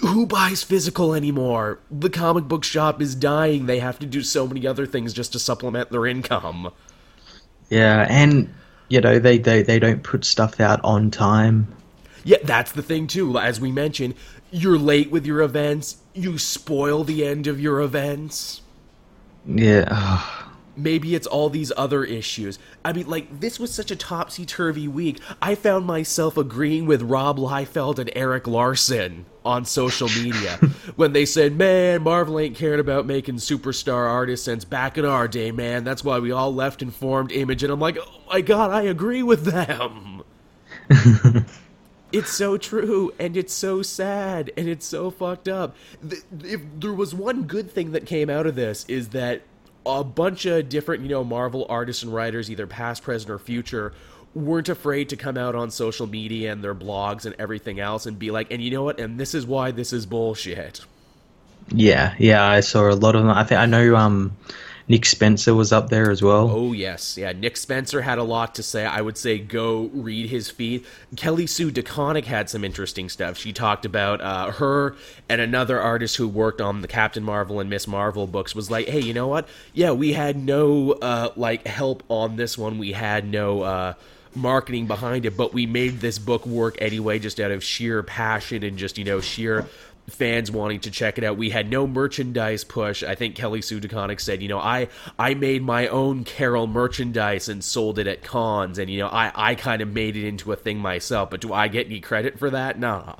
[0.00, 1.78] who buys physical anymore?
[1.90, 3.66] The comic book shop is dying.
[3.66, 6.70] They have to do so many other things just to supplement their income.
[7.70, 8.52] Yeah, and
[8.88, 11.72] you know they, they, they don't put stuff out on time.
[12.24, 13.38] Yeah, that's the thing too.
[13.38, 14.14] As we mentioned,
[14.50, 15.98] you're late with your events.
[16.14, 18.62] You spoil the end of your events.
[19.46, 20.45] Yeah.
[20.76, 22.58] Maybe it's all these other issues.
[22.84, 25.20] I mean, like, this was such a topsy turvy week.
[25.40, 30.56] I found myself agreeing with Rob Liefeld and Erik Larsen on social media
[30.96, 35.28] when they said, "Man, Marvel ain't cared about making superstar artists since back in our
[35.28, 35.84] day, man.
[35.84, 39.22] That's why we all left informed image." And I'm like, "Oh my god, I agree
[39.22, 40.22] with them."
[42.12, 45.76] it's so true and it's so sad and it's so fucked up.
[46.42, 49.42] If there was one good thing that came out of this is that
[49.86, 53.92] a bunch of different, you know, Marvel artists and writers, either past, present, or future,
[54.34, 58.18] weren't afraid to come out on social media and their blogs and everything else and
[58.18, 59.00] be like, and you know what?
[59.00, 60.84] And this is why this is bullshit.
[61.68, 63.30] Yeah, yeah, I saw a lot of them.
[63.30, 64.36] I think I know um
[64.88, 66.48] Nick Spencer was up there as well.
[66.50, 67.32] Oh yes, yeah.
[67.32, 68.86] Nick Spencer had a lot to say.
[68.86, 70.84] I would say go read his feed.
[71.16, 73.36] Kelly Sue DeConnick had some interesting stuff.
[73.36, 74.94] She talked about uh, her
[75.28, 78.54] and another artist who worked on the Captain Marvel and Miss Marvel books.
[78.54, 79.48] Was like, hey, you know what?
[79.74, 82.78] Yeah, we had no uh, like help on this one.
[82.78, 83.62] We had no.
[83.62, 83.94] Uh,
[84.34, 88.62] marketing behind it, but we made this book work anyway, just out of sheer passion
[88.62, 89.66] and just, you know, sheer
[90.08, 91.36] fans wanting to check it out.
[91.36, 93.02] We had no merchandise push.
[93.02, 94.88] I think Kelly Sue DeConnick said, you know, I
[95.18, 99.32] I made my own Carol merchandise and sold it at cons, and you know, I
[99.34, 101.30] I kind of made it into a thing myself.
[101.30, 102.78] But do I get any credit for that?
[102.78, 103.16] Nah.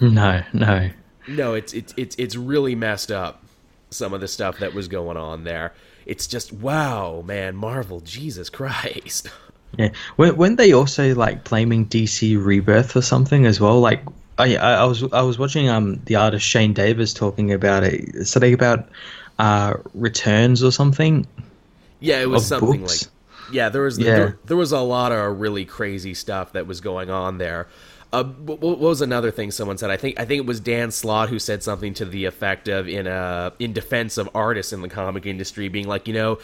[0.00, 0.90] No, no,
[1.28, 1.54] no.
[1.54, 3.42] It's it's it's it's really messed up.
[3.90, 5.74] Some of the stuff that was going on there.
[6.06, 7.54] It's just wow, man.
[7.54, 9.30] Marvel, Jesus Christ.
[9.78, 14.02] Yeah, when when they also like blaming DC Rebirth or something as well, like
[14.38, 18.54] I, I was I was watching um the artist Shane Davis talking about it something
[18.54, 18.88] about
[19.38, 21.26] uh returns or something.
[22.00, 23.04] Yeah, it was something books.
[23.04, 24.14] like Yeah, there was Yeah.
[24.14, 27.68] There, there was a lot of really crazy stuff that was going on there.
[28.12, 29.90] Uh, what, what was another thing someone said?
[29.90, 32.88] I think I think it was Dan Slott who said something to the effect of
[32.88, 36.38] in uh in defense of artists in the comic industry, being like, you know,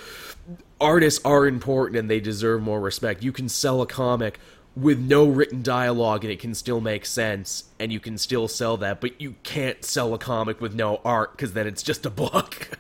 [0.81, 3.23] artists are important and they deserve more respect.
[3.23, 4.39] You can sell a comic
[4.81, 8.77] with no written dialogue and it can still make sense and you can still sell
[8.77, 12.11] that, but you can't sell a comic with no art because then it's just a
[12.11, 12.71] book.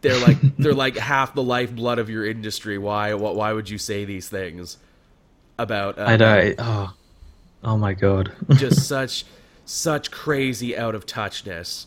[0.00, 2.78] they're like they're like half the lifeblood of your industry.
[2.78, 4.78] Why what why would you say these things
[5.58, 6.54] about uh, I know.
[6.58, 6.94] Oh,
[7.64, 8.32] oh my god.
[8.56, 9.24] just such
[9.64, 11.86] such crazy out of touchness.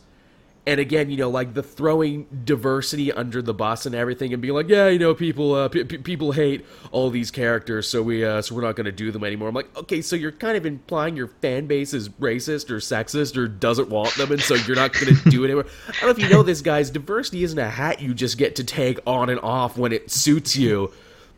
[0.70, 4.54] And again, you know, like the throwing diversity under the bus and everything, and being
[4.54, 8.40] like, yeah, you know, people, uh, p- people hate all these characters, so we, uh,
[8.44, 9.48] so we're not going to do them anymore.
[9.48, 13.36] I'm like, okay, so you're kind of implying your fan base is racist or sexist
[13.36, 15.66] or doesn't want them, and so you're not going to do it anymore.
[15.88, 16.92] I don't know if you know this, guys.
[16.92, 20.56] Diversity isn't a hat you just get to take on and off when it suits
[20.56, 20.92] you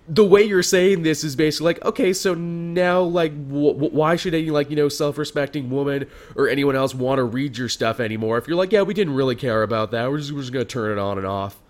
[0.08, 4.16] the way you're saying this is basically like, okay, so now, like, wh- wh- why
[4.16, 7.70] should any, like, you know, self respecting woman or anyone else want to read your
[7.70, 8.38] stuff anymore?
[8.38, 10.66] If you're like, yeah, we didn't really care about that, we're just, we're just going
[10.66, 11.60] to turn it on and off.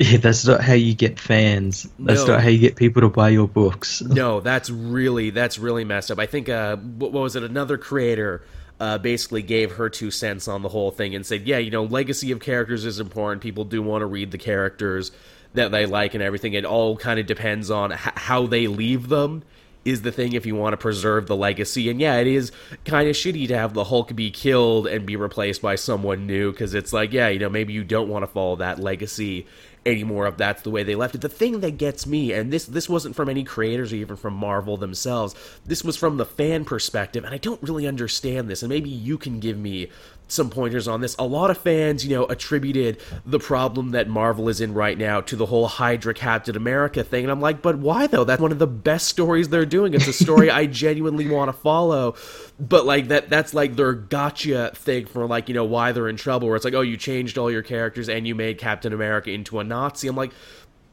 [0.00, 1.88] Yeah, that's not how you get fans.
[2.00, 2.32] That's No.
[2.32, 4.00] not how you get people to buy your books.
[4.06, 6.18] No, that's really, that's really messed up.
[6.18, 7.44] I think, uh, what, what was it?
[7.44, 8.44] Another creator.
[8.80, 11.84] Uh, basically gave her two cents on the whole thing and said, "Yeah, you know,
[11.84, 13.40] legacy of characters is important.
[13.40, 15.12] People do want to read the characters
[15.54, 16.52] that they like and everything.
[16.52, 19.42] It all kind of depends on h- how they leave them."
[19.84, 22.52] Is the thing if you want to preserve the legacy, and yeah, it is
[22.86, 26.52] kind of shitty to have the Hulk be killed and be replaced by someone new
[26.52, 29.46] because it's like, yeah, you know, maybe you don't want to follow that legacy
[29.86, 31.20] anymore if that's the way they left it.
[31.20, 34.32] The thing that gets me, and this this wasn't from any creators or even from
[34.32, 35.34] Marvel themselves,
[35.66, 39.18] this was from the fan perspective, and I don't really understand this, and maybe you
[39.18, 39.90] can give me
[40.28, 41.14] some pointers on this.
[41.18, 45.20] A lot of fans, you know, attributed the problem that Marvel is in right now
[45.22, 48.24] to the whole Hydra Captain America thing, and I'm like, but why though?
[48.24, 49.94] That's one of the best stories they're doing.
[49.94, 52.16] It's a story I genuinely want to follow,
[52.58, 56.16] but like that that's like their gotcha thing for like you know why they're in
[56.16, 56.48] trouble.
[56.48, 59.58] Where it's like, oh, you changed all your characters and you made Captain America into
[59.58, 60.08] a Nazi.
[60.08, 60.32] I'm like,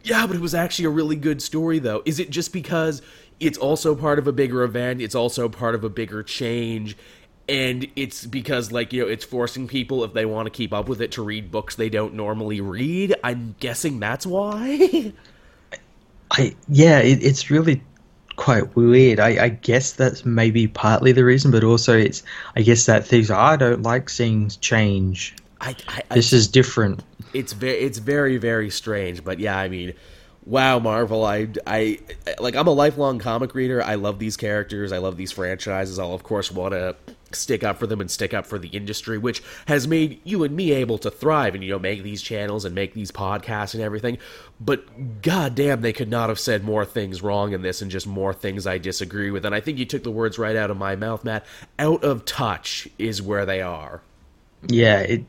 [0.03, 2.01] yeah, but it was actually a really good story, though.
[2.05, 3.01] Is it just because
[3.39, 5.01] it's also part of a bigger event?
[5.01, 6.97] It's also part of a bigger change,
[7.49, 10.87] and it's because, like, you know, it's forcing people, if they want to keep up
[10.87, 13.15] with it, to read books they don't normally read?
[13.23, 15.13] I'm guessing that's why.
[16.31, 17.83] I yeah, it, it's really
[18.37, 19.19] quite weird.
[19.19, 22.23] I, I guess that's maybe partly the reason, but also it's
[22.55, 25.35] I guess that things I don't like seeing change.
[25.59, 27.03] I, I, I This is different.
[27.33, 29.93] it's very it's very very strange but yeah i mean
[30.45, 31.99] wow marvel I, I
[32.39, 36.13] like i'm a lifelong comic reader i love these characters i love these franchises i'll
[36.13, 36.95] of course want to
[37.35, 40.55] stick up for them and stick up for the industry which has made you and
[40.55, 43.83] me able to thrive and you know make these channels and make these podcasts and
[43.83, 44.17] everything
[44.59, 48.07] but god damn they could not have said more things wrong in this and just
[48.07, 50.77] more things i disagree with and i think you took the words right out of
[50.77, 51.45] my mouth matt
[51.79, 54.01] out of touch is where they are
[54.67, 55.25] Yeah, it.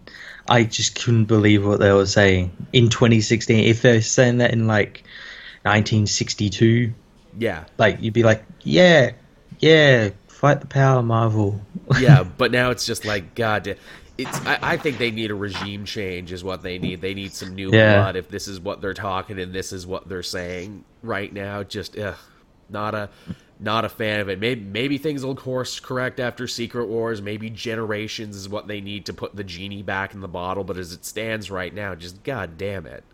[0.48, 3.64] I just couldn't believe what they were saying in 2016.
[3.64, 5.04] If they're saying that in like
[5.62, 6.92] 1962,
[7.38, 9.12] yeah like you'd be like, yeah,
[9.58, 11.60] yeah, fight the power, Marvel.
[11.98, 13.76] Yeah, but now it's just like God.
[14.18, 14.46] It's.
[14.46, 16.32] I, I think they need a regime change.
[16.32, 17.00] Is what they need.
[17.00, 17.94] They need some new Yeah.
[17.96, 18.16] blood.
[18.16, 21.98] If this is what they're talking and this is what they're saying right now, just
[21.98, 22.16] ugh,
[22.68, 23.08] not a
[23.58, 24.38] not a fan of it.
[24.38, 27.22] Maybe maybe things will course correct after Secret Wars.
[27.22, 30.64] Maybe Generations is what they need to put the genie back in the bottle.
[30.64, 33.04] But as it stands right now, just God damn it.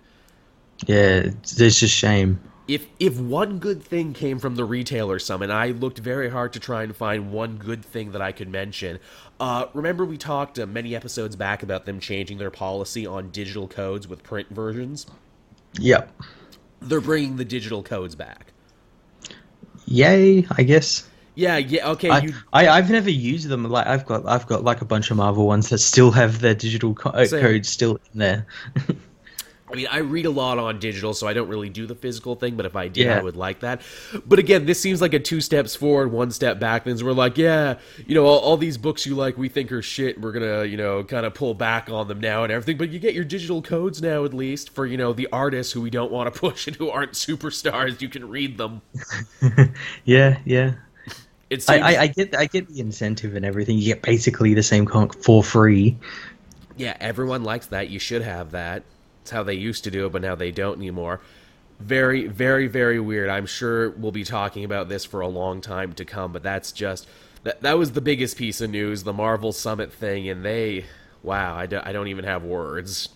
[0.87, 2.41] yeah, it's, it's just shame.
[2.69, 6.61] If if one good thing came from the retailer summit, I looked very hard to
[6.61, 9.01] try and find one good thing that I could mention.
[9.41, 13.67] Uh, remember, we talked uh, many episodes back about them changing their policy on digital
[13.67, 15.07] codes with print versions.
[15.81, 16.13] Yep.
[16.81, 18.53] They're bringing the digital codes back.
[19.87, 21.09] Yay, I guess.
[21.35, 22.11] Yeah, yeah, okay.
[22.11, 23.65] I, you, I I've never used them.
[23.65, 26.55] Like I've got I've got like a bunch of Marvel ones that still have their
[26.55, 27.41] digital co- Same.
[27.41, 28.47] code still in there.
[29.71, 32.35] I mean, I read a lot on digital, so I don't really do the physical
[32.35, 32.57] thing.
[32.57, 33.83] But if I did, I would like that.
[34.27, 36.85] But again, this seems like a two steps forward, one step back.
[36.85, 39.83] Then we're like, yeah, you know, all, all these books you like, we think are
[39.83, 40.21] shit.
[40.21, 42.77] We're gonna, you know, kind of pull back on them now and everything.
[42.77, 45.81] But you get your digital codes now, at least for you know the artists who
[45.81, 48.01] we don't want to push and who aren't superstars.
[48.01, 48.83] You can read them.
[50.05, 50.75] yeah, yeah.
[51.51, 53.79] It I, I, I get I get the incentive and everything.
[53.79, 55.97] You get basically the same comic for free.
[56.77, 57.89] yeah, everyone likes that.
[57.89, 58.83] You should have that.
[59.29, 61.21] It's how they used to do it, but now they don't anymore.
[61.79, 63.29] Very, very, very weird.
[63.29, 66.73] I'm sure we'll be talking about this for a long time to come, but that's
[66.73, 67.07] just
[67.43, 67.61] that.
[67.61, 70.87] That was the biggest piece of news, the Marvel Summit thing, and they,
[71.23, 73.11] wow, I, do, I don't even have words.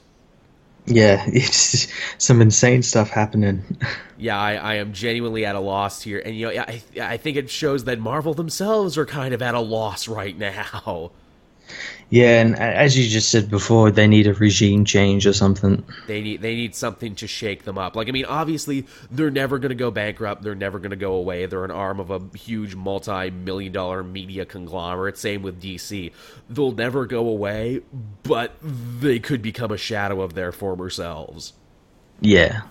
[0.85, 3.65] Yeah, it's some insane stuff happening.
[4.19, 7.37] Yeah, I, I am genuinely at a loss here, and you know, I I think
[7.37, 11.11] it shows that Marvel themselves are kind of at a loss right now.
[12.13, 15.83] Yeah, and as you just said before, they need a regime change or something.
[16.07, 17.97] They need they need something to shake them up.
[17.97, 20.43] Like I mean, obviously they're never going to go bankrupt.
[20.43, 21.47] They're never going to go away.
[21.47, 25.17] They're an arm of a huge multi-million dollar media conglomerate.
[25.17, 26.13] Same with DC.
[26.51, 27.81] They'll never go away,
[28.25, 31.55] but they could become a shadow of their former selves.
[32.21, 32.65] Yeah.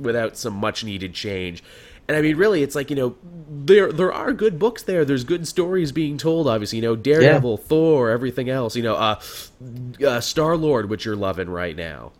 [0.00, 1.62] Without some much needed change.
[2.08, 3.16] And I mean, really, it's like you know,
[3.48, 5.04] there there are good books there.
[5.04, 6.46] There's good stories being told.
[6.46, 7.66] Obviously, you know, Daredevil, yeah.
[7.66, 8.76] Thor, everything else.
[8.76, 9.20] You know, uh,
[10.06, 12.12] uh Star Lord, which you're loving right now.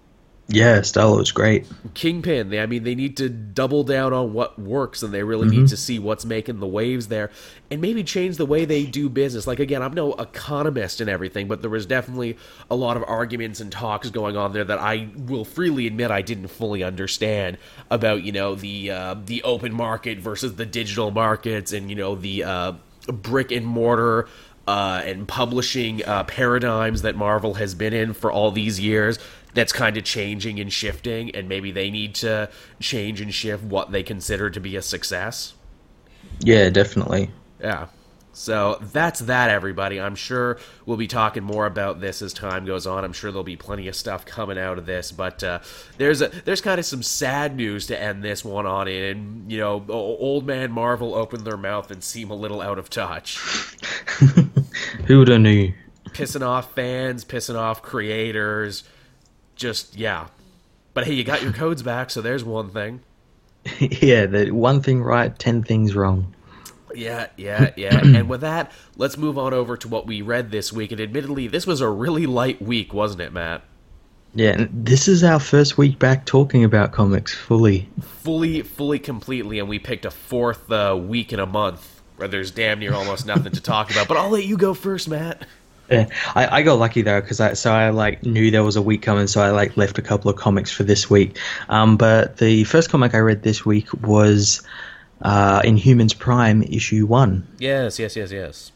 [0.49, 1.67] Yeah, Stella's great.
[1.95, 2.51] Kingpin.
[2.51, 5.63] They, I mean, they need to double down on what works, and they really mm-hmm.
[5.63, 7.33] need to see what's making the waves there,
[7.69, 9.49] and maybe change the way they do business.
[9.49, 12.37] Like again, I'm no economist and everything, but there was definitely
[12.71, 16.23] a lot of arguments and talks going on there that I will freely admit I
[16.23, 17.59] didn't fully understand
[17.91, 22.15] about you know the uh, the open market versus the digital markets, and you know
[22.15, 22.73] the uh,
[23.09, 24.29] brick and mortar
[24.69, 29.19] uh, and publishing uh, paradigms that Marvel has been in for all these years
[29.57, 33.91] that's kind of changing and shifting, and maybe they need to change and shift what
[33.91, 35.55] they consider to be a success.
[36.41, 37.31] Yeah, definitely.
[37.59, 37.87] Yeah.
[38.35, 39.99] So that's that, everybody.
[39.99, 43.03] I'm sure we'll be talking more about this as time goes on.
[43.03, 45.61] I'm sure there'll be plenty of stuff coming out of this, but uh,
[45.97, 48.89] there's a, there's kind of some sad news to end this one on.
[48.89, 52.91] And you know, old man Marvel opened their mouth and seem a little out of
[52.91, 53.39] touch.
[55.07, 55.73] Who would have knew?
[56.11, 58.85] Pissing off fans, pissing off creators
[59.57, 60.29] just yeah.
[60.95, 63.01] But hey, you got your codes back, so there's one thing.
[63.81, 66.35] yeah, the one thing right, ten things wrong.
[66.95, 67.99] Yeah, yeah, yeah.
[67.99, 70.93] and with that, let's move on over to what we read this week.
[70.93, 73.63] And admittedly, this was a really light week, wasn't it, Matt?
[74.35, 77.89] Yeah, this is our first week back talking about comics fully.
[78.01, 82.51] Fully, fully, completely, and we picked a fourth uh, week in a month where there's
[82.51, 84.09] damn near almost nothing to talk about.
[84.09, 85.47] But I'll let you go first, Matt.
[85.91, 88.83] Yeah, I, I got lucky though because I so I like knew there was a
[88.83, 91.39] week coming, so I like left a couple of comics for this week.
[91.69, 94.63] Um, but the first comic I read this week was
[95.23, 97.47] uh, Inhumans Prime issue one.
[97.59, 98.73] Yes, yes, yes, yes.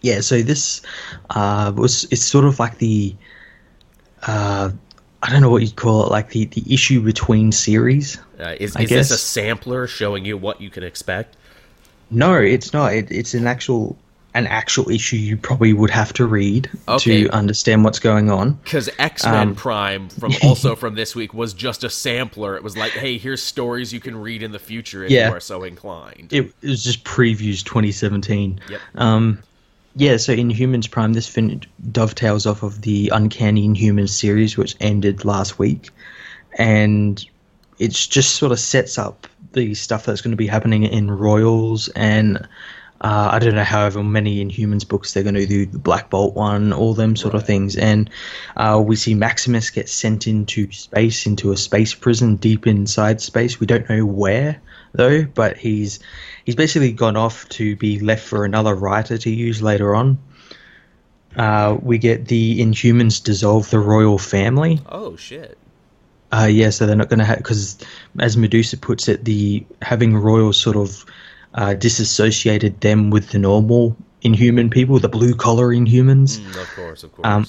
[0.00, 0.82] Yeah, so this
[1.30, 3.14] uh, was it's sort of like the
[4.26, 4.70] uh,
[5.22, 8.18] I don't know what you'd call it, like the, the issue between series.
[8.40, 11.36] Uh, is is this a sampler showing you what you can expect?
[12.10, 12.92] No, it's not.
[12.92, 13.96] It, it's an actual
[14.34, 17.24] an actual issue you probably would have to read okay.
[17.24, 18.52] to understand what's going on.
[18.64, 22.56] Because X Men um, Prime, from also from this week, was just a sampler.
[22.56, 25.34] It was like, hey, here's stories you can read in the future if yeah, you
[25.34, 26.32] are so inclined.
[26.32, 28.60] It, it was just previews 2017.
[28.70, 28.80] Yep.
[28.94, 29.42] Um,
[29.96, 35.26] yeah, so Inhumans Prime, this fin- dovetails off of the Uncanny Inhumans series, which ended
[35.26, 35.90] last week,
[36.58, 37.24] and
[37.78, 41.88] it's just sort of sets up the stuff that's going to be happening in Royals
[41.88, 42.48] and
[43.02, 46.36] uh, I don't know however many Inhumans books they're going to do the Black Bolt
[46.36, 47.42] one, all them sort right.
[47.42, 48.08] of things, and
[48.56, 53.58] uh, we see Maximus get sent into space, into a space prison deep inside space.
[53.58, 54.62] We don't know where
[54.92, 55.98] though, but he's
[56.44, 60.18] he's basically gone off to be left for another writer to use later on.
[61.36, 64.80] Uh, we get the Inhumans dissolve the royal family.
[64.88, 65.58] Oh shit!
[66.30, 67.78] Uh, yeah, so they're not going to have because,
[68.20, 71.04] as Medusa puts it, the having royal sort of
[71.54, 76.38] uh, disassociated them with the normal inhuman people, the blue collar inhumans.
[76.38, 77.26] Mm, of course, of course.
[77.26, 77.46] Um,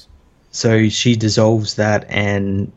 [0.52, 2.72] so she dissolves that, and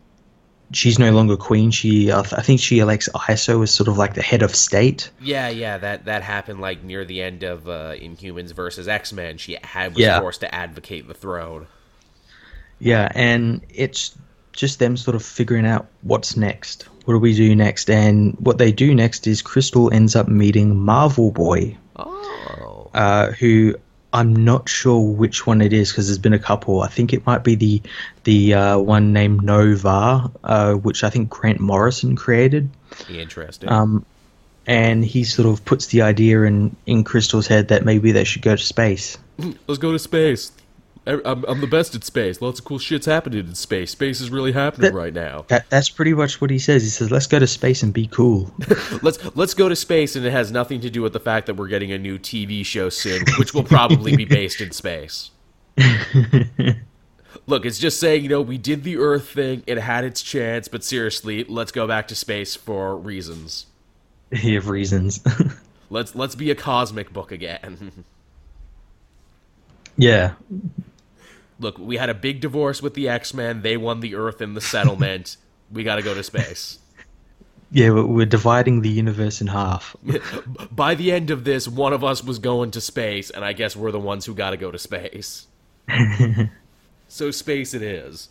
[0.72, 1.70] she's no longer queen.
[1.70, 5.10] She, uh, I think, she elects Iso as sort of like the head of state.
[5.20, 9.38] Yeah, yeah, that that happened like near the end of uh, Inhumans versus X Men.
[9.38, 10.20] She had was yeah.
[10.20, 11.66] forced to advocate the throne.
[12.78, 14.16] Yeah, and it's
[14.52, 16.88] just them sort of figuring out what's next.
[17.06, 17.88] What do we do next?
[17.88, 21.76] And what they do next is Crystal ends up meeting Marvel Boy.
[21.94, 22.90] Oh.
[22.92, 23.76] Uh, who
[24.12, 26.82] I'm not sure which one it is because there's been a couple.
[26.82, 27.82] I think it might be the
[28.24, 32.70] the uh, one named Noh-Varr, uh, which I think Grant Morrison created.
[33.08, 33.68] Interesting.
[33.68, 34.04] Um,
[34.66, 38.42] and he sort of puts the idea in in Crystal's head that maybe they should
[38.42, 39.16] go to space.
[39.66, 40.50] Let's go to space.
[41.06, 42.42] I'm, I'm the best at space.
[42.42, 43.92] Lots of cool shit's happening in space.
[43.92, 45.44] Space is really happening that, right now.
[45.48, 46.82] That, that's pretty much what he says.
[46.82, 48.52] He says, "Let's go to space and be cool."
[49.02, 51.54] let's let's go to space, and it has nothing to do with the fact that
[51.54, 55.30] we're getting a new TV show soon, which will probably be based in space.
[57.46, 59.62] Look, it's just saying, you know, we did the Earth thing.
[59.68, 63.66] It had its chance, but seriously, let's go back to space for reasons.
[64.32, 65.20] You have reasons.
[65.88, 68.04] let's let's be a cosmic book again.
[69.96, 70.32] yeah,
[71.58, 73.62] look, we had a big divorce with the X Men.
[73.62, 75.36] They won the Earth in the settlement.
[75.70, 76.78] we got to go to space.
[77.70, 79.96] Yeah, we're, we're dividing the universe in half.
[80.70, 83.74] By the end of this, one of us was going to space, and I guess
[83.74, 85.46] we're the ones who got to go to space.
[87.08, 88.28] so space it is.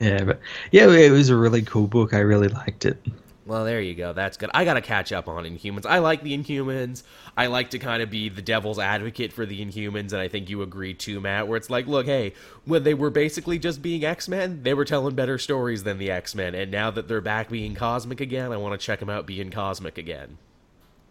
[0.00, 0.40] Yeah, but
[0.72, 2.12] yeah, it was a really cool book.
[2.12, 3.02] I really liked it.
[3.46, 4.12] Well, there you go.
[4.12, 4.50] That's good.
[4.52, 5.86] I got to catch up on Inhumans.
[5.86, 7.04] I like the Inhumans.
[7.36, 10.50] I like to kind of be the devil's advocate for the Inhumans, and I think
[10.50, 12.32] you agree too, Matt, where it's like, look, hey,
[12.64, 16.10] when they were basically just being X Men, they were telling better stories than the
[16.10, 19.10] X Men, and now that they're back being cosmic again, I want to check them
[19.10, 20.38] out being cosmic again.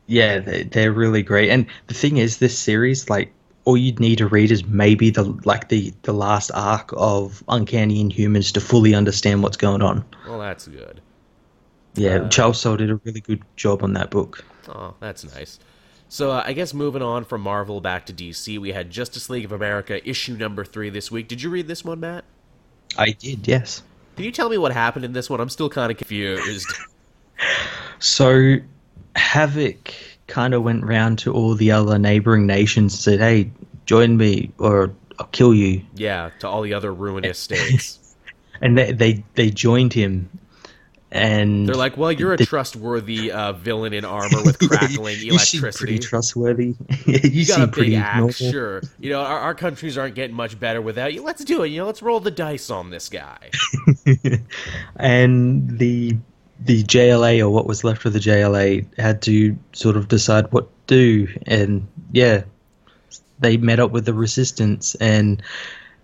[0.08, 1.50] Yeah, they, they're really great.
[1.50, 3.32] And the thing is, this series, like,
[3.64, 8.04] all you'd need to read is maybe the like the the last arc of Uncanny
[8.04, 10.04] Inhumans to fully understand what's going on.
[10.28, 11.02] Well, that's good.
[11.96, 14.44] Yeah, Uh, Charles Soule did a really good job on that book.
[14.68, 15.60] Oh, that's nice.
[16.10, 19.46] So uh, I guess moving on from Marvel back to DC, we had Justice League
[19.46, 21.28] of America issue number three this week.
[21.28, 22.26] Did you read this one, Matt?
[22.98, 23.82] I did, yes.
[24.16, 25.42] Can you tell me what happened in this one?
[25.42, 26.68] I'm still kind of confused.
[28.00, 28.58] So
[29.16, 29.94] Havoc
[30.28, 33.52] kind of went round to all the other neighboring nations and said, "Hey,
[33.86, 38.00] join me, or I'll kill you." yeah, to all the other ruinous states.
[38.62, 40.30] And they they, they joined him,
[41.16, 45.60] and They're like, well, you're a trustworthy uh, villain in armor with crackling you seem
[45.60, 45.86] electricity.
[45.86, 46.76] pretty trustworthy.
[47.06, 48.52] you, You got seem a big pretty axe, normal.
[48.52, 48.82] sure.
[49.00, 51.22] You know, our, our countries aren't getting much better without you.
[51.24, 51.68] Let's do it.
[51.70, 53.50] You know, let's roll the dice on this guy.
[54.96, 56.18] and the
[56.60, 60.70] the JLA or what was left of the JLA had to sort of decide what
[60.88, 62.44] to do and yeah
[63.40, 65.42] they met up with the resistance and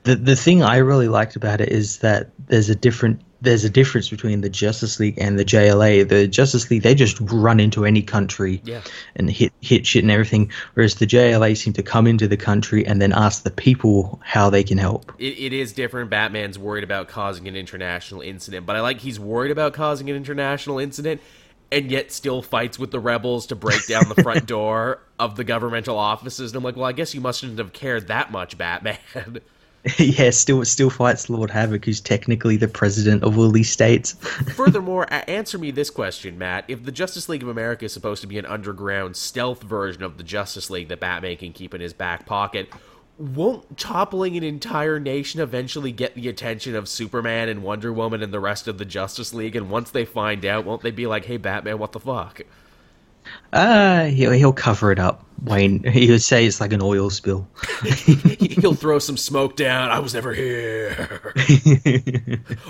[0.04, 3.70] the the thing I really liked about it is that there's a different there's a
[3.70, 6.08] difference between the Justice League and the JLA.
[6.08, 8.82] The Justice League they just run into any country Yeah.
[9.16, 12.86] and hit hit shit and everything, whereas the JLA seem to come into the country
[12.86, 15.12] and then ask the people how they can help.
[15.18, 16.10] It, it is different.
[16.10, 20.16] Batman's worried about causing an international incident, but I like he's worried about causing an
[20.16, 21.20] international incident
[21.72, 25.44] and yet still fights with the rebels to break down the front door of the
[25.44, 26.52] governmental offices.
[26.52, 28.98] And I'm like, well, I guess you mustn't have cared that much, Batman.
[29.98, 34.14] yeah, still still fights Lord Havoc, who's technically the president of all these states.
[34.56, 36.66] Furthermore, answer me this question, Matt.
[36.68, 40.18] If the Justice League of America is supposed to be an underground stealth version of
[40.18, 42.70] the Justice League that Batman can keep in his back pocket,
[43.18, 48.32] won't toppling an entire nation eventually get the attention of Superman and Wonder Woman and
[48.32, 49.56] the rest of the Justice League?
[49.56, 52.42] And once they find out, won't they be like, hey, Batman, what the fuck?
[53.54, 55.26] Ah, he'll he'll cover it up.
[55.44, 57.48] Wayne, he would say it's like an oil spill.
[57.84, 59.90] He'll throw some smoke down.
[59.90, 61.34] I was never here.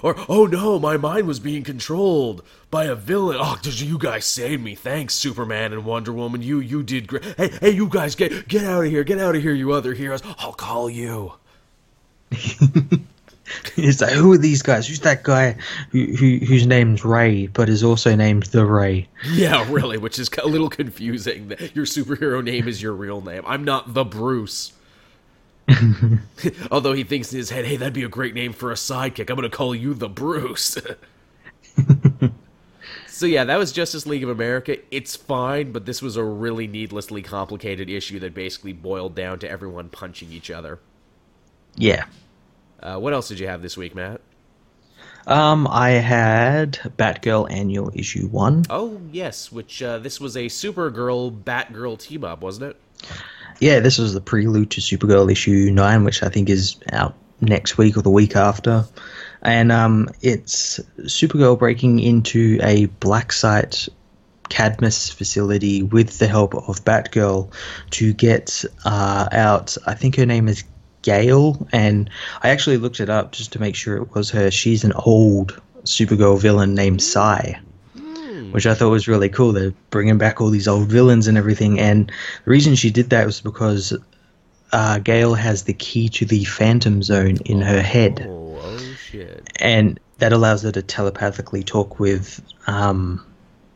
[0.02, 3.38] or, oh no, my mind was being controlled by a villain.
[3.40, 4.76] Oh, did you guys save me?
[4.76, 6.42] Thanks, Superman and Wonder Woman.
[6.42, 7.26] You you did great.
[7.38, 9.04] Hey hey, you guys get get out of here.
[9.04, 10.22] Get out of here, you other heroes.
[10.40, 11.34] I'll call you.
[13.76, 14.88] He's like, who are these guys?
[14.88, 15.56] Who's that guy
[15.92, 19.08] who, who whose name's Ray, but is also named the Ray?
[19.32, 21.50] Yeah, really, which is a little confusing.
[21.50, 23.44] That your superhero name is your real name.
[23.46, 24.74] I'm not the Bruce.
[26.72, 29.30] Although he thinks in his head, hey, that'd be a great name for a sidekick.
[29.30, 30.78] I'm going to call you the Bruce.
[33.08, 34.78] so, yeah, that was Justice League of America.
[34.90, 39.50] It's fine, but this was a really needlessly complicated issue that basically boiled down to
[39.50, 40.80] everyone punching each other.
[41.76, 42.06] Yeah.
[42.82, 44.22] Uh, what else did you have this week, Matt?
[45.28, 48.66] Um, I had Batgirl Annual Issue One.
[48.70, 52.82] Oh, yes, which uh, this was a Supergirl Batgirl team up, wasn't it?
[53.60, 57.78] Yeah, this was the prelude to Supergirl issue nine, which I think is out next
[57.78, 58.86] week or the week after.
[59.44, 63.88] And um, it's Supergirl breaking into a black site
[64.50, 67.52] Cadmus facility with the help of Batgirl
[67.92, 69.78] to get uh, out.
[69.86, 70.64] I think her name is
[71.02, 72.10] Gayle, and
[72.44, 74.52] I actually looked it up just to make sure it was her.
[74.52, 77.60] She's an old Supergirl villain named Psi
[78.52, 79.54] which I thought was really cool.
[79.54, 81.80] They're bringing back all these old villains and everything.
[81.80, 82.12] And
[82.44, 83.98] the reason she did that was because
[84.74, 89.48] uh, Gayle has the key to the Phantom Zone in her head, Oh, oh shit.
[89.58, 93.26] and that allows her to telepathically talk with um,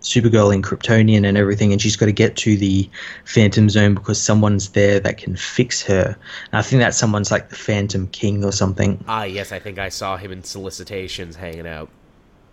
[0.05, 1.71] Supergirl in Kryptonian and everything.
[1.71, 2.89] And she's got to get to the
[3.25, 6.15] Phantom Zone because someone's there that can fix her.
[6.51, 9.03] And I think that someone's like the Phantom King or something.
[9.07, 11.89] Ah, yes, I think I saw him in solicitations hanging out.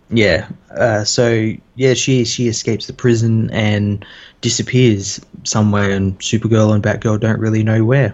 [0.09, 0.47] Yeah.
[0.71, 4.05] Uh, so yeah, she she escapes the prison and
[4.41, 8.13] disappears somewhere, and Supergirl and Batgirl don't really know where.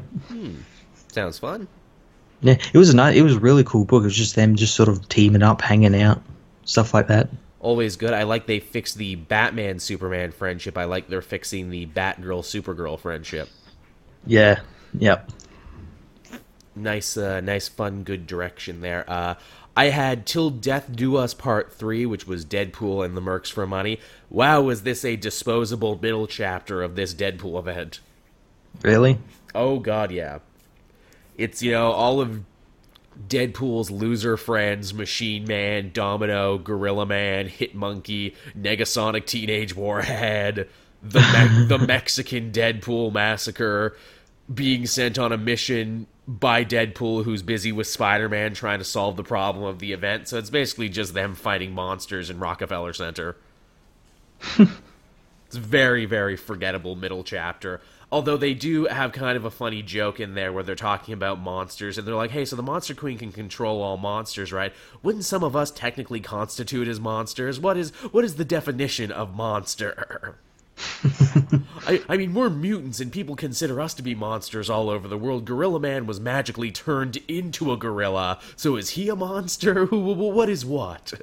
[1.11, 1.67] Sounds fun.
[2.41, 4.03] Yeah, it was a nice, it was a really cool book.
[4.03, 6.21] It was just them just sort of teaming up, hanging out,
[6.63, 7.29] stuff like that.
[7.59, 8.13] Always good.
[8.13, 10.77] I like they fixed the Batman Superman friendship.
[10.77, 13.49] I like they're fixing the Batgirl Supergirl friendship.
[14.25, 14.61] Yeah.
[14.97, 15.31] Yep.
[16.75, 19.03] Nice, uh, nice, fun, good direction there.
[19.09, 19.35] Uh,
[19.75, 23.67] I had Till Death Do Us Part 3, which was Deadpool and the Mercs for
[23.67, 23.99] Money.
[24.29, 27.99] Wow, was this a disposable middle chapter of this Deadpool event?
[28.81, 29.19] Really?
[29.53, 30.39] Oh, God, yeah.
[31.37, 32.43] It's, you know, all of
[33.27, 40.69] Deadpool's loser friends Machine Man, Domino, Gorilla Man, Hit Monkey, Negasonic Teenage Warhead,
[41.01, 43.95] the, Me- the Mexican Deadpool Masacre,
[44.53, 49.17] being sent on a mission by Deadpool, who's busy with Spider Man trying to solve
[49.17, 50.27] the problem of the event.
[50.27, 53.35] So it's basically just them fighting monsters in Rockefeller Center.
[54.57, 57.81] it's very, very forgettable middle chapter.
[58.11, 61.39] Although they do have kind of a funny joke in there where they're talking about
[61.39, 64.73] monsters and they're like, hey, so the Monster Queen can control all monsters, right?
[65.03, 67.59] Wouldn't some of us technically constitute as monsters?
[67.59, 70.37] What is what is the definition of monster?
[71.85, 75.17] I, I mean, we're mutants, and people consider us to be monsters all over the
[75.17, 75.45] world.
[75.45, 79.85] Gorilla Man was magically turned into a gorilla, so is he a monster?
[79.91, 81.13] what is what?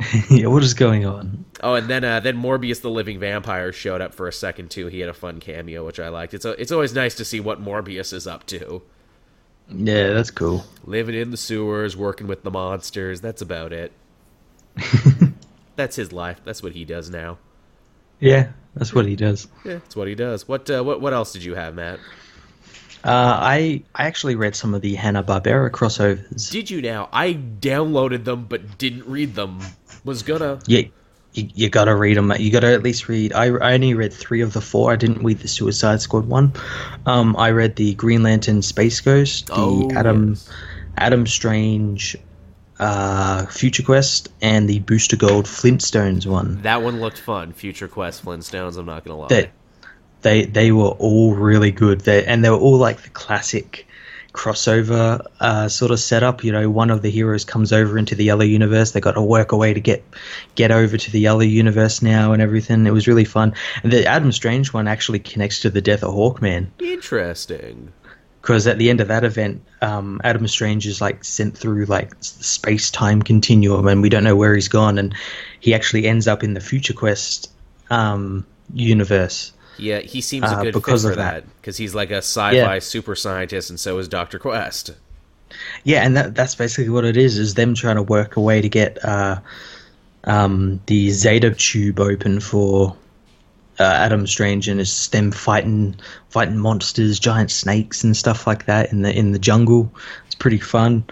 [0.30, 1.44] yeah, what is going on?
[1.62, 4.88] Oh, and then uh, then Morbius the Living Vampire showed up for a second too.
[4.88, 6.34] He had a fun cameo, which I liked.
[6.34, 8.82] It's a, it's always nice to see what Morbius is up to.
[9.68, 10.64] Yeah, that's cool.
[10.84, 13.20] Living in the sewers, working with the monsters.
[13.20, 13.92] That's about it.
[15.76, 16.40] that's his life.
[16.44, 17.38] That's what he does now.
[18.20, 19.48] Yeah, that's what he does.
[19.64, 20.46] Yeah, that's what he does.
[20.48, 21.98] What uh, what what else did you have, Matt?
[23.04, 26.50] Uh, I I actually read some of the Hanna Barbera crossovers.
[26.50, 27.08] Did you now?
[27.12, 29.60] I downloaded them but didn't read them.
[30.04, 30.58] Was gonna.
[30.66, 30.82] Yeah,
[31.34, 32.32] you, you gotta read them.
[32.38, 33.32] You gotta at least read.
[33.34, 34.92] I, I only read three of the four.
[34.92, 36.52] I didn't read the Suicide Squad one.
[37.06, 40.50] Um, I read the Green Lantern Space Ghost, the Oh, Adam yes.
[40.96, 42.16] Adam Strange,
[42.78, 46.62] uh, Future Quest, and the Booster Gold Flintstones one.
[46.62, 47.52] That one looked fun.
[47.52, 48.78] Future Quest Flintstones.
[48.78, 49.28] I'm not gonna lie.
[49.28, 49.50] That
[50.24, 52.00] they they were all really good.
[52.00, 53.86] They and they were all like the classic
[54.32, 56.42] crossover uh, sort of setup.
[56.42, 58.90] You know, one of the heroes comes over into the yellow universe.
[58.90, 60.02] They got to work a way to get
[60.56, 62.86] get over to the yellow universe now and everything.
[62.86, 63.54] It was really fun.
[63.84, 67.92] And the Adam Strange one actually connects to the death of Hawkman Interesting.
[68.42, 72.18] because at the end of that event, um, Adam Strange is like sent through like
[72.18, 74.98] the space time continuum, and we don't know where he's gone.
[74.98, 75.14] And
[75.60, 77.52] he actually ends up in the Future Quest
[77.90, 79.52] um, universe.
[79.78, 81.44] Yeah, he seems a Uh, good because fit for of that.
[81.60, 82.78] because he's like a sci-fi Yeah.
[82.78, 84.92] super scientist, and so is Doctor Quest.
[85.84, 88.60] Yeah, and that, that's basically what it is: is them trying to work a way
[88.60, 89.36] to get uh,
[90.24, 92.96] um, the Zeta tube open for
[93.78, 95.96] uh, Adam Strange and his them fighting
[96.28, 99.92] fighting monsters, giant snakes, and stuff like that in the in the jungle.
[100.26, 101.04] It's pretty fun.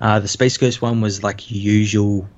[0.00, 2.28] Uh, the Space Ghost one was like your usual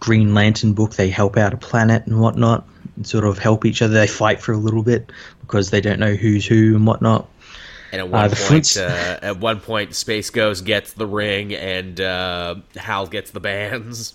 [0.00, 0.94] Green Lantern book.
[0.94, 2.66] They help out a planet and whatnot,
[3.04, 3.94] sort of help each other.
[3.94, 7.28] They fight for a little bit because they don't know who's who and whatnot.
[7.92, 11.98] And at one the point, uh, at one point, Space Ghost gets the ring, and
[12.00, 14.14] uh, Hal gets the bands.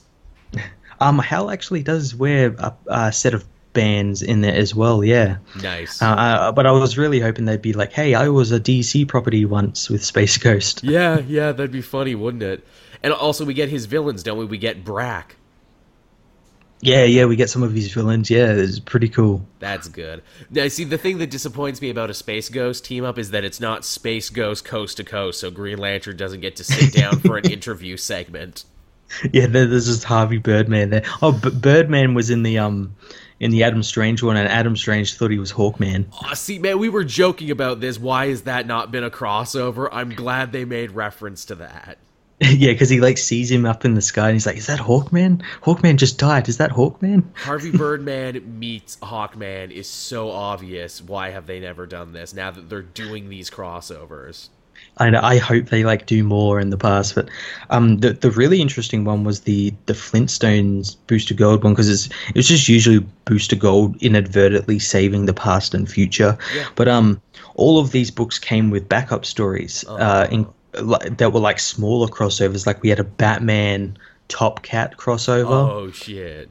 [0.99, 5.03] Um, Hal actually does wear a, a set of bands in there as well.
[5.03, 5.37] Yeah.
[5.61, 6.01] Nice.
[6.01, 9.07] Uh, uh, but I was really hoping they'd be like, "Hey, I was a DC
[9.07, 12.65] property once with Space Ghost." yeah, yeah, that'd be funny, wouldn't it?
[13.01, 14.45] And also, we get his villains, don't we?
[14.45, 15.35] We get Brak.
[16.83, 18.29] Yeah, yeah, we get some of his villains.
[18.29, 19.45] Yeah, it's pretty cool.
[19.59, 20.21] That's good.
[20.49, 23.45] Now, see, the thing that disappoints me about a Space Ghost team up is that
[23.45, 27.19] it's not Space Ghost coast to coast, so Green Lantern doesn't get to sit down
[27.19, 28.65] for an interview segment.
[29.31, 31.03] Yeah, there's just Harvey Birdman there.
[31.21, 32.95] Oh, B- Birdman was in the um
[33.39, 36.05] in the Adam Strange one, and Adam Strange thought he was Hawkman.
[36.11, 37.99] Aw, see, man, we were joking about this.
[37.99, 39.87] Why has that not been a crossover?
[39.91, 41.97] I'm glad they made reference to that.
[42.51, 44.79] yeah, because he like sees him up in the sky, and he's like, "Is that
[44.79, 45.41] Hawkman?
[45.61, 46.49] Hawkman just died.
[46.49, 51.01] Is that Hawkman?" Harvey Birdman meets Hawkman is so obvious.
[51.01, 54.49] Why have they never done this now that they're doing these crossovers?
[54.97, 57.29] I know, I hope they like do more in the past, but
[57.69, 62.07] um, the the really interesting one was the the Flintstones Booster Gold one because it's
[62.29, 66.67] it was just usually Booster Gold inadvertently saving the past and future, Yeah.
[66.75, 67.21] but um,
[67.55, 72.65] all of these books came with backup stories uh, in that were like smaller crossovers.
[72.65, 73.97] Like we had a Batman
[74.27, 75.49] Top Cat crossover.
[75.49, 76.49] Oh shit!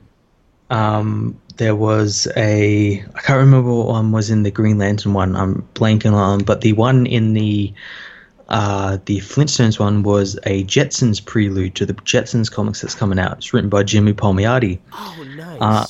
[0.70, 5.36] Um, there was a I can't remember what one was in the Green Lantern one.
[5.36, 7.72] I'm blanking on, but the one in the
[8.48, 13.38] uh, the Flintstones one was a Jetsons prelude to the Jetsons comics that's coming out.
[13.38, 14.78] It's written by Jimmy Palmiotti.
[14.92, 15.58] Oh nice.
[15.60, 15.86] Uh,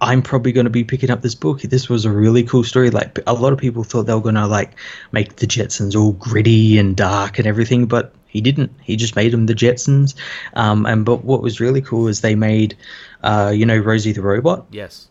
[0.00, 1.62] I'm probably going to be picking up this book.
[1.62, 2.90] This was a really cool story.
[2.90, 4.72] Like a lot of people thought they were going to like
[5.12, 8.72] make the Jetsons all gritty and dark and everything, but he didn't.
[8.82, 10.14] He just made them the Jetsons.
[10.54, 12.76] Um, and but what was really cool is they made,
[13.22, 14.66] uh, you know, Rosie the robot.
[14.70, 15.08] yes.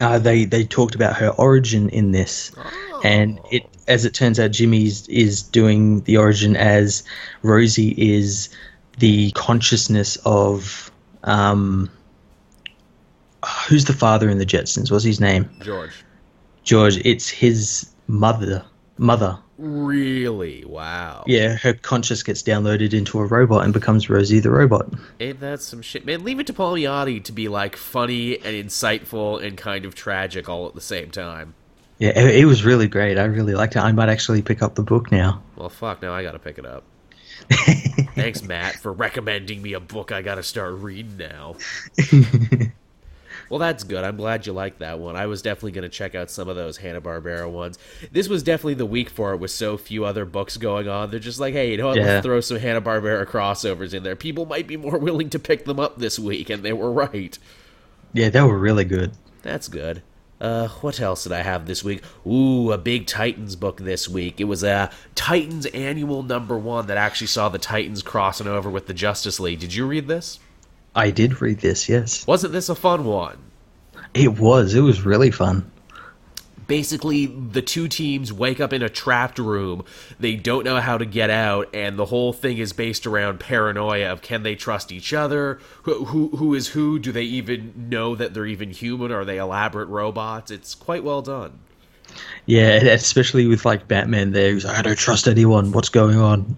[0.00, 2.50] Uh, they they talked about her origin in this,
[3.04, 7.04] and it as it turns out, Jimmy's is doing the origin as
[7.42, 8.48] Rosie is
[8.98, 10.90] the consciousness of
[11.22, 11.88] um,
[13.68, 14.90] who's the father in the Jetsons?
[14.90, 15.48] What's his name?
[15.60, 15.92] George.
[16.64, 16.98] George.
[17.04, 18.64] It's his mother.
[18.98, 19.38] Mother.
[19.58, 20.64] Really?
[20.64, 21.24] Wow.
[21.26, 24.92] Yeah, her conscious gets downloaded into a robot and becomes Rosie the robot.
[25.20, 26.24] Ain't that some shit, man?
[26.24, 30.66] Leave it to Palmiotti to be like funny and insightful and kind of tragic all
[30.66, 31.54] at the same time.
[31.98, 33.18] Yeah, it, it was really great.
[33.18, 33.80] I really liked it.
[33.80, 35.42] I might actually pick up the book now.
[35.54, 36.02] Well, fuck.
[36.02, 36.82] Now I gotta pick it up.
[38.14, 41.56] Thanks, Matt, for recommending me a book I gotta start reading now.
[43.52, 44.02] well, that's good.
[44.02, 45.14] I'm glad you liked that one.
[45.14, 47.78] I was definitely gonna check out some of those Hanna Barbera ones.
[48.10, 51.10] This was definitely the week for it, with so few other books going on.
[51.10, 51.98] They're just like, hey, you know what?
[51.98, 52.04] Yeah.
[52.04, 54.16] Let's throw some Hanna Barbera crossovers in there.
[54.16, 57.38] People might be more willing to pick them up this week, and they were right.
[58.14, 59.12] Yeah, they were really good.
[59.42, 60.00] That's good.
[60.40, 62.02] Uh, what else did I have this week?
[62.26, 64.40] Ooh, a big Titans book this week.
[64.40, 68.86] It was a Titans annual number one that actually saw the Titans crossing over with
[68.86, 69.60] the Justice League.
[69.60, 70.40] Did you read this?
[70.94, 72.26] I did read this, yes.
[72.26, 73.38] Wasn't this a fun one?
[74.14, 74.74] It was.
[74.74, 75.70] It was really fun.
[76.66, 79.84] Basically, the two teams wake up in a trapped room.
[80.20, 84.12] They don't know how to get out, and the whole thing is based around paranoia
[84.12, 85.58] of can they trust each other?
[85.82, 86.98] Who, who, who is who?
[86.98, 89.12] Do they even know that they're even human?
[89.12, 90.50] Are they elaborate robots?
[90.50, 91.58] It's quite well done.
[92.46, 95.72] Yeah, especially with like Batman there, who's like, I don't trust anyone.
[95.72, 96.56] What's going on?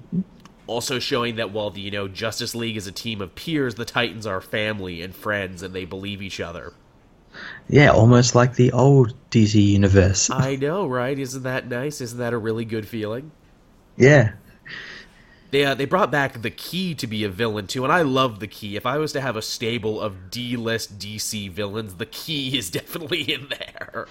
[0.67, 3.85] Also showing that while the you know Justice League is a team of peers, the
[3.85, 6.73] Titans are family and friends, and they believe each other.
[7.69, 10.31] Yeah, almost like the old DC universe.
[10.31, 11.19] I know, right?
[11.19, 12.01] Isn't that nice?
[12.01, 13.33] Isn't that a really good feeling?
[13.97, 14.33] yeah.
[15.51, 18.41] They uh, they brought back the Key to be a villain too, and I love
[18.41, 18.75] the Key.
[18.77, 23.33] If I was to have a stable of D-list DC villains, the Key is definitely
[23.33, 24.09] in there.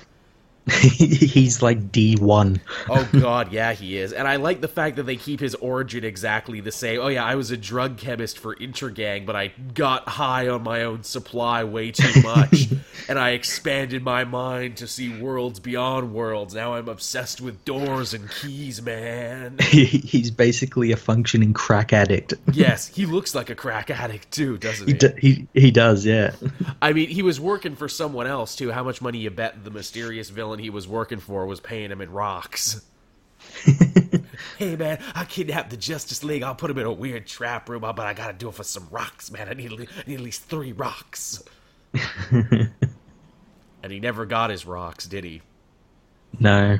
[0.71, 2.59] He's like D1.
[2.89, 4.13] Oh god, yeah, he is.
[4.13, 7.01] And I like the fact that they keep his origin exactly the same.
[7.01, 10.83] Oh yeah, I was a drug chemist for Intergang, but I got high on my
[10.83, 12.69] own supply way too much,
[13.09, 16.53] and I expanded my mind to see worlds beyond worlds.
[16.53, 19.57] Now I'm obsessed with doors and keys, man.
[19.69, 22.35] He's basically a functioning crack addict.
[22.53, 25.47] yes, he looks like a crack addict too, doesn't He, he?
[25.53, 26.35] he, he does, yeah.
[26.81, 28.71] I mean, he was working for someone else too.
[28.71, 32.01] How much money you bet the mysterious villain he was working for was paying him
[32.01, 32.81] in rocks?
[34.57, 36.43] hey man, I kidnapped the Justice League.
[36.43, 38.87] I'll put him in a weird trap room, but I gotta do it for some
[38.91, 39.49] rocks, man.
[39.49, 41.43] I need, at I need at least three rocks.
[42.31, 42.71] and
[43.89, 45.41] he never got his rocks, did he?
[46.39, 46.79] No.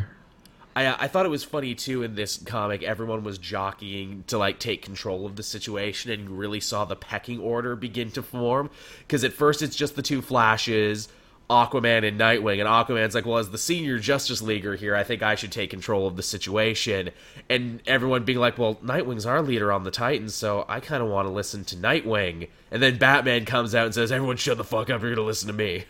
[0.75, 2.81] I, uh, I thought it was funny too in this comic.
[2.83, 6.95] Everyone was jockeying to like take control of the situation, and you really saw the
[6.95, 8.69] pecking order begin to form.
[8.99, 11.09] Because at first it's just the two Flashes,
[11.53, 15.21] Aquaman and Nightwing, and Aquaman's like, "Well, as the senior Justice Leaguer here, I think
[15.21, 17.11] I should take control of the situation."
[17.49, 21.09] And everyone being like, "Well, Nightwing's our leader on the Titans, so I kind of
[21.09, 24.63] want to listen to Nightwing." And then Batman comes out and says, "Everyone, shut the
[24.63, 25.01] fuck up!
[25.01, 25.85] You're gonna listen to me."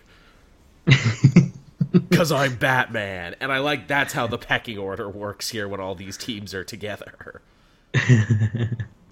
[1.94, 3.36] Because I'm Batman.
[3.40, 6.64] And I like that's how the pecking order works here when all these teams are
[6.64, 7.42] together.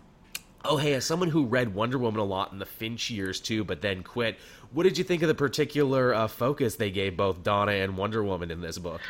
[0.65, 3.63] oh, hey, as someone who read Wonder Woman a lot in the Finch years too,
[3.63, 4.37] but then quit,
[4.71, 8.23] what did you think of the particular uh, focus they gave both Donna and Wonder
[8.23, 9.01] Woman in this book?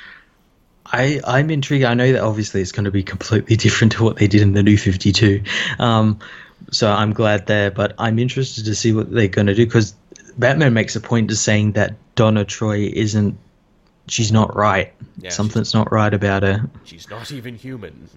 [0.86, 1.86] I, I'm intrigued.
[1.86, 4.54] I know that obviously it's going to be completely different to what they did in
[4.54, 5.44] the new 52.
[5.80, 6.20] Um,
[6.72, 9.96] so I'm glad there, but I'm interested to see what they're going to do because
[10.38, 13.38] Batman makes a point of saying that Donna Troy isn't,
[14.08, 14.94] she's not right.
[15.18, 16.70] Yeah, Something's not right about her.
[16.84, 18.10] She's not even human.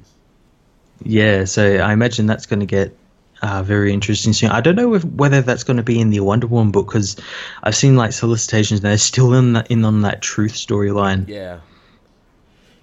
[1.03, 2.97] Yeah, so I imagine that's going to get
[3.45, 4.51] uh, very interesting soon.
[4.51, 7.17] I don't know if, whether that's going to be in the Wonder Woman book because
[7.63, 11.29] I've seen like solicitations and they're still in that, in on that truth storyline.
[11.29, 11.61] Yeah.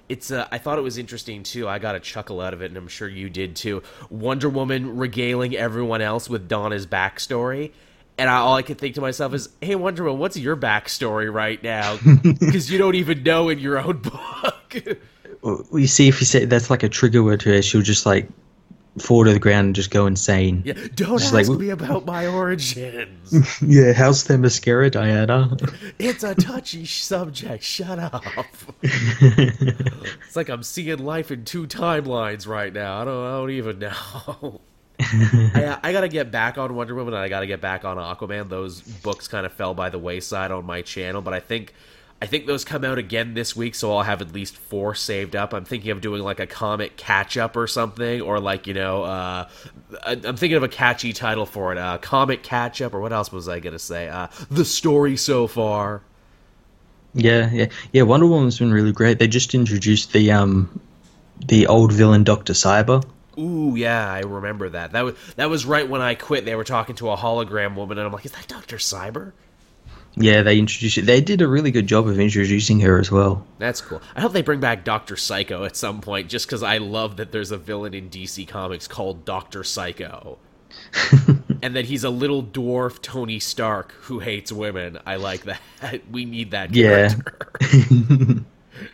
[0.07, 1.68] It's uh, I thought it was interesting too.
[1.68, 3.82] I got a chuckle out of it, and I'm sure you did too.
[4.09, 7.72] Wonder Woman regaling everyone else with Donna's backstory,
[8.18, 11.34] and I, all I could think to myself is, "Hey, Wonder Woman, what's your backstory
[11.34, 11.97] right now?
[12.24, 14.99] Because you don't even know in your own book."
[15.72, 18.30] We see if you say that's like a trigger word to her, she'll just like
[19.00, 20.64] fall to the ground and just go insane.
[20.66, 23.08] yeah, don't Just ask like- me about my origins.
[23.62, 25.56] Yeah, how's the mascara, Diana?
[26.00, 27.64] it's a touchy subject.
[27.64, 28.24] Shut up.
[28.84, 33.02] it's like I'm seeing life in two timelines right now.
[33.02, 34.62] I don't, I don't even know.
[35.00, 38.50] I, I gotta get back on Wonder Woman and I gotta get back on Aquaman.
[38.50, 41.74] Those books kind of fell by the wayside on my channel, but I think
[42.22, 45.36] I think those come out again this week, so I'll have at least four saved
[45.36, 45.53] up.
[45.53, 49.01] I'm thinking of doing like a comic catch up or something, or like you know,
[49.03, 49.49] uh,
[50.03, 53.32] I'm thinking of a catchy title for it, uh, comic catch up, or what else
[53.32, 54.07] was I gonna say?
[54.07, 56.03] Uh, the story so far.
[57.15, 58.03] Yeah, yeah, yeah.
[58.03, 59.17] Wonder Woman's been really great.
[59.17, 60.80] They just introduced the um,
[61.47, 63.03] the old villain Doctor Cyber.
[63.39, 64.91] Ooh, yeah, I remember that.
[64.91, 66.45] That was that was right when I quit.
[66.45, 69.34] They were talking to a hologram woman, and I'm like, "Is that Doctor Cyber?"
[70.16, 71.05] Yeah, they introduced it.
[71.05, 73.45] They did a really good job of introducing her as well.
[73.59, 74.01] That's cool.
[74.16, 77.32] I hope they bring back Doctor Psycho at some point, just because I love that
[77.32, 80.38] there's a villain in DC Comics called Doctor Psycho,
[81.62, 84.99] and that he's a little dwarf Tony Stark who hates women.
[85.05, 85.62] I like that.
[86.12, 87.09] We need that Yeah.
[87.14, 88.45] character.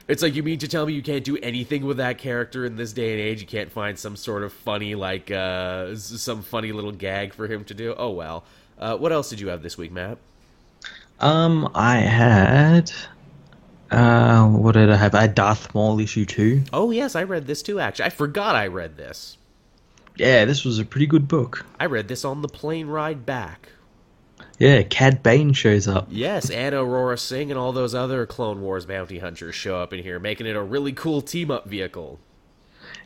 [0.08, 2.76] It's like you mean to tell me you can't do anything with that character in
[2.76, 3.40] this day and age.
[3.42, 7.64] You can't find some sort of funny, like uh, some funny little gag for him
[7.66, 7.94] to do.
[7.98, 8.44] Oh well.
[8.78, 10.18] Uh, what else did you have this week, Matt?
[11.20, 12.92] Um, I had.
[13.90, 15.16] Uh, what did I have?
[15.16, 16.64] I had Darth Maul issue two.
[16.74, 17.80] Oh yes, I read this too.
[17.80, 19.38] Actually, I forgot I read this.
[20.18, 21.66] Yeah, this was a pretty good book.
[21.80, 23.70] I read this on the plane ride back.
[24.60, 26.08] Yeah, Cad Bane shows up.
[26.10, 30.02] Yes, and Aurra Sing and all those other Clone Wars bounty hunters show up in
[30.02, 32.20] here, making it a really cool team up vehicle.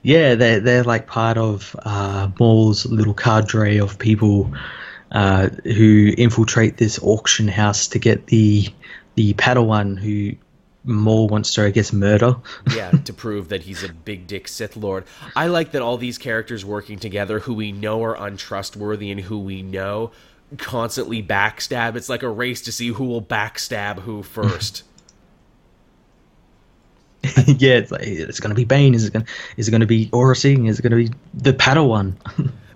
[0.02, 4.52] Yeah, they're they're like part of uh, Maul's little cadre of people
[5.12, 8.68] uh, who infiltrate this auction house to get the
[9.16, 10.38] the Padawan who
[10.84, 12.36] Maul wants to, I guess, murder.
[12.76, 15.04] yeah, to prove that he's a big dick Sith Lord.
[15.36, 19.40] I like that all these characters working together who we know are untrustworthy and who
[19.40, 20.12] we know
[20.58, 21.96] constantly backstab.
[21.96, 24.84] It's like a race to see who will backstab who first.
[27.46, 28.96] yeah, it's like it's gonna be Bane.
[28.96, 30.66] Is it gonna is it gonna be Aurra Sing?
[30.66, 32.16] Is it gonna be the Padawan?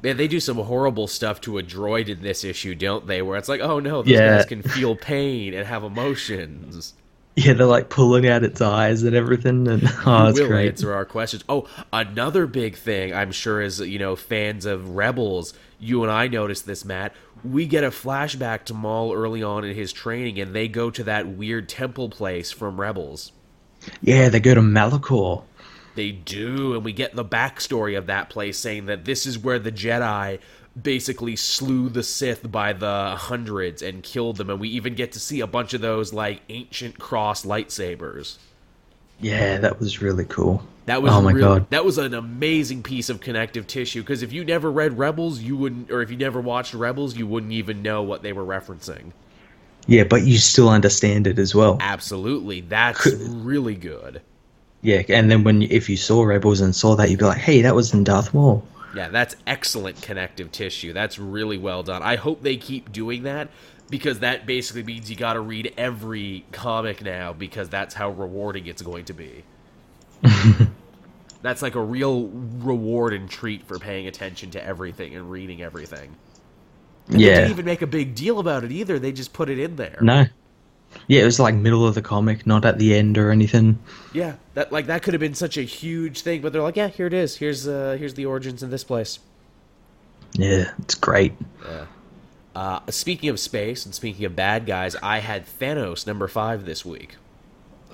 [0.06, 3.22] Man, they do some horrible stuff to a droid in this issue, don't they?
[3.22, 4.38] Where it's like, oh no, those Yeah.
[4.38, 6.94] guys can feel pain and have emotions.
[7.36, 10.68] yeah, they're like pulling out its eyes and everything, and oh, it's will great.
[10.70, 11.44] answer our questions.
[11.50, 15.54] Oh, another big thing I'm sure is you know fans of Rebels.
[15.80, 17.14] You and I noticed this, Matt.
[17.44, 21.04] We get a flashback to Maul early on in his training, and they go to
[21.04, 23.32] that weird temple place from Rebels.
[24.02, 25.44] Yeah, they go to Malachor.
[25.96, 29.60] They do, and we get the backstory of that place, saying that this is where
[29.60, 30.40] the Jedi
[30.80, 35.20] basically slew the Sith by the hundreds and killed them, and we even get to
[35.20, 38.38] see a bunch of those like ancient cross lightsabers.
[39.22, 40.66] Yeah, that was really cool.
[40.86, 41.70] That was oh my real- god.
[41.70, 45.56] That was an amazing piece of connective tissue because if you never read Rebels, you
[45.56, 49.14] wouldn't, or if you never watched Rebels, you wouldn't even know what they were referencing.
[49.88, 51.78] Yeah, but you still understand it as well.
[51.80, 54.22] Absolutely, that's really good.
[54.86, 57.62] Yeah, and then when if you saw Rebels and saw that, you'd be like, "Hey,
[57.64, 58.64] that was in Darth Maul."
[58.96, 60.94] Yeah, that's excellent connective tissue.
[60.94, 62.04] That's really well done.
[62.04, 63.50] I hope they keep doing that
[63.90, 68.68] because that basically means you got to read every comic now because that's how rewarding
[68.68, 69.44] it's going to be.
[71.42, 76.16] that's like a real reward and treat for paying attention to everything and reading everything.
[77.08, 77.36] And They Yeah.
[77.36, 79.00] didn't even make a big deal about it either.
[79.00, 79.98] They just put it in there.
[80.00, 80.26] No.
[81.08, 83.80] Yeah, it was like middle of the comic, not at the end or anything.
[84.14, 86.88] Yeah, that like that could have been such a huge thing, but they're like, yeah,
[86.88, 87.38] here it is.
[87.38, 89.20] Here's uh here's the origins in this place.
[90.34, 91.34] Yeah, it's great.
[92.56, 96.86] Uh, speaking of space and speaking of bad guys, I had Thanos number five this
[96.86, 97.16] week.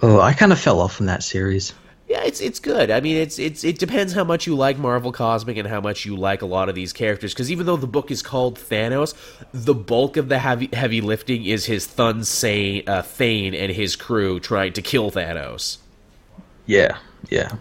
[0.03, 1.73] Oh, I kind of fell off from that series.
[2.12, 2.91] Yeah, it's it's good.
[2.91, 6.03] I mean, it's it's it depends how much you like Marvel Cosmic and how much
[6.05, 7.34] you like a lot of these characters.
[7.34, 9.14] Because even though the book is called Thanos,
[9.53, 13.95] the bulk of the heavy heavy lifting is his Thun Sane, uh, Thane and his
[13.95, 15.78] crew trying to kill Thanos.
[16.66, 16.97] Yeah,
[17.30, 17.55] yeah.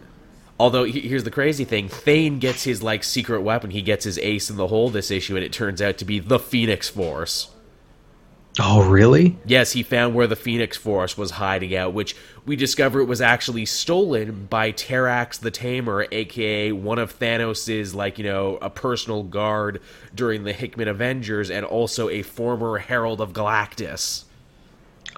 [0.59, 3.71] Although here's the crazy thing, Thane gets his like secret weapon.
[3.71, 6.19] He gets his ace in the hole this issue, and it turns out to be
[6.19, 7.51] the Phoenix Force.
[8.63, 9.39] Oh, really?
[9.47, 13.23] Yes, he found where the Phoenix Force was hiding out, which we discover it was
[13.23, 19.23] actually stolen by Terrax the Tamer, aka one of Thanos's, like, you know, a personal
[19.23, 19.81] guard
[20.15, 24.25] during the Hickman Avengers, and also a former Herald of Galactus.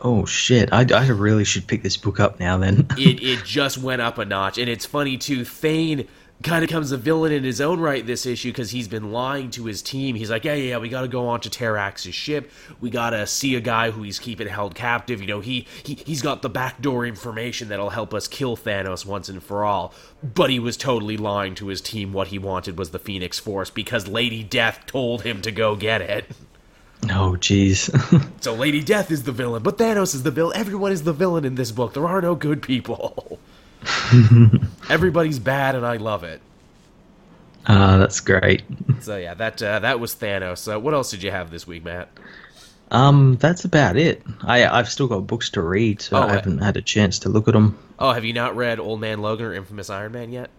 [0.01, 0.73] Oh shit!
[0.73, 2.57] I, I really should pick this book up now.
[2.57, 2.87] Then.
[2.97, 5.45] It, it just went up a notch, and it's funny too.
[5.45, 6.07] Thane
[6.43, 9.51] kind of becomes a villain in his own right this issue because he's been lying
[9.51, 10.17] to his team.
[10.17, 12.51] He's like, yeah, yeah, yeah, we got to go on to Terrax's ship.
[12.81, 15.21] We got to see a guy who he's keeping held captive.
[15.21, 19.29] You know, he, he he's got the backdoor information that'll help us kill Thanos once
[19.29, 19.95] and for all.
[20.23, 22.13] But he was totally lying to his team.
[22.13, 26.01] What he wanted was the Phoenix Force because Lady Death told him to go get
[26.01, 26.27] it.
[27.05, 27.91] oh, jeez.
[28.43, 30.57] So Lady Death is the villain, but Thanos is the villain.
[30.57, 31.95] Everyone is the villain in this book.
[31.95, 33.39] There are no good people.
[34.89, 36.41] Everybody's bad, and I love it.
[37.67, 38.63] Ah, that's great.
[39.01, 40.59] So yeah, that uh, that was Thanos.
[40.59, 42.09] So what else did you have this week, Matt?
[42.91, 44.23] Um, that's about it.
[44.43, 47.29] I I've still got books to read, so Oh, I haven't had a chance to
[47.29, 47.79] look at them.
[47.99, 50.51] Oh, have you not read Old Man Logan or Infamous Iron Man yet?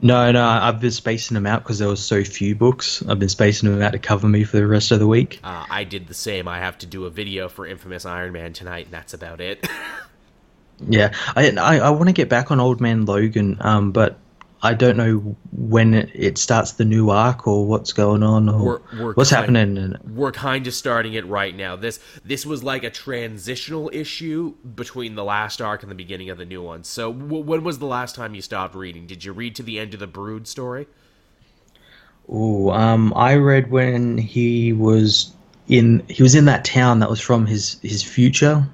[0.00, 3.02] No, no, I've been spacing them out because there was so few books.
[3.08, 5.40] I've been spacing them out to cover me for the rest of the week.
[5.42, 6.46] Uh, I did the same.
[6.46, 9.66] I have to do a video for Infamous Iron Man tonight, and that's about it.
[10.86, 14.18] Yeah, I I, I want to get back on Old Man Logan, um, but
[14.62, 18.60] I don't know when it, it starts the new arc or what's going on or
[18.64, 19.96] We're- we're what's kind- happening.
[20.14, 21.76] We're kind of starting it right now.
[21.76, 26.38] This this was like a transitional issue between the last arc and the beginning of
[26.38, 26.82] the new one.
[26.84, 29.06] So, w- when was the last time you stopped reading?
[29.06, 30.86] Did you read to the end of the Brood story?
[32.30, 35.32] Ooh, um, I read when he was
[35.68, 38.66] in he was in that town that was from his his future,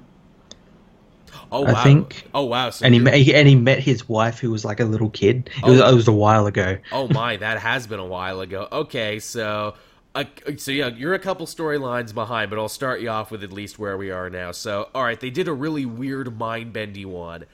[1.55, 1.83] Oh I wow!
[1.83, 2.69] think- Oh wow!
[2.69, 5.49] So and he met, and he met his wife who was like a little kid.
[5.57, 5.89] It was Oh.
[5.89, 6.77] it was a while ago.
[6.91, 8.67] oh my, that has been a while ago.
[8.71, 9.75] Okay, so
[10.15, 10.23] uh,
[10.57, 13.77] so yeah, you're a couple storylines behind, but I'll start you off with at least
[13.79, 14.51] where we are now.
[14.51, 17.45] So, all right, they did a really weird mind bendy one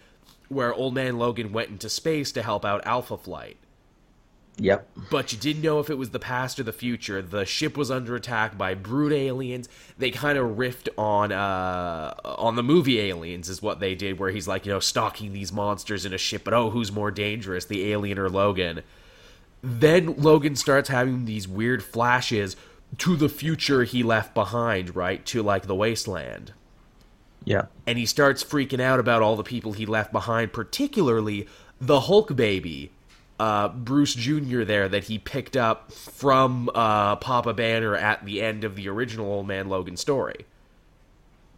[0.47, 3.57] where Old Man Logan went into space to help out Alpha Flight.
[4.61, 4.87] Yep.
[5.09, 7.19] But you didn't know if it was the past or the future.
[7.19, 9.67] The ship was under attack by brood aliens.
[9.97, 14.29] They kind of riffed on uh on the movie Aliens is what they did where
[14.29, 17.65] he's like, you know, stalking these monsters in a ship, but oh, who's more dangerous,
[17.65, 18.83] the alien or Logan?
[19.63, 22.55] Then Logan starts having these weird flashes
[22.99, 25.25] to the future he left behind, right?
[25.27, 26.53] To like the wasteland
[27.45, 27.65] Yeah.
[27.87, 31.47] and he starts freaking out about all the people he left behind, particularly
[31.79, 32.91] the Hulk baby,
[33.41, 34.63] uh, Bruce Jr.
[34.63, 39.25] There that he picked up from uh, Papa Banner at the end of the original
[39.25, 40.45] Old Man Logan story.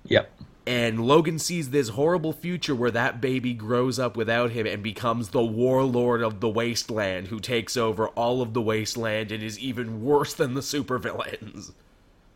[0.05, 0.31] Yep.
[0.65, 5.29] And Logan sees this horrible future where that baby grows up without him and becomes
[5.29, 10.05] the warlord of the wasteland who takes over all of the wasteland and is even
[10.05, 11.73] worse than the supervillains.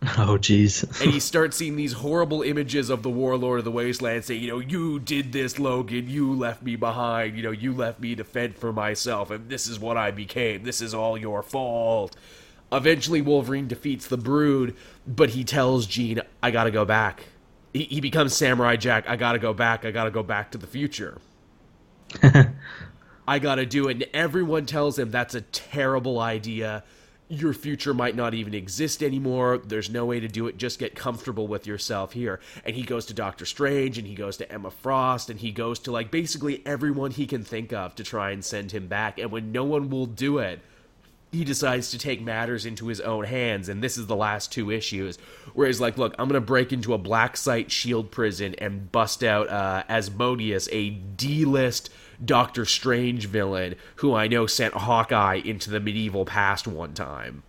[0.19, 0.83] Oh jeez.
[1.01, 4.49] and he starts seeing these horrible images of the warlord of the wasteland saying, you
[4.49, 8.23] know, you did this, Logan, you left me behind, you know, you left me to
[8.23, 12.15] fend for myself, and this is what I became, this is all your fault.
[12.71, 14.75] Eventually, Wolverine defeats the Brood,
[15.07, 17.23] but he tells Jean, I gotta go back.
[17.73, 20.67] He, he becomes Samurai Jack, I gotta go back, I gotta go back to the
[20.67, 21.17] future.
[23.27, 23.93] I gotta do it.
[23.93, 26.83] And everyone tells him that's a terrible idea.
[27.29, 29.57] Your future might not even exist anymore.
[29.57, 30.57] There's no way to do it.
[30.57, 32.39] Just get comfortable with yourself here.
[32.63, 35.79] And he goes to Doctor Strange and he goes to Emma Frost and he goes
[35.79, 39.19] to like basically everyone he can think of to try and send him back.
[39.19, 40.61] And when no one will do it,
[41.31, 44.71] he decides to take matters into his own hands, and this is the last two
[44.71, 45.17] issues,
[45.53, 49.23] where he's like, "Look, I'm gonna break into a black site shield prison and bust
[49.23, 51.89] out uh, Asmodeus, a D-list
[52.23, 57.43] Doctor Strange villain who I know sent Hawkeye into the medieval past one time."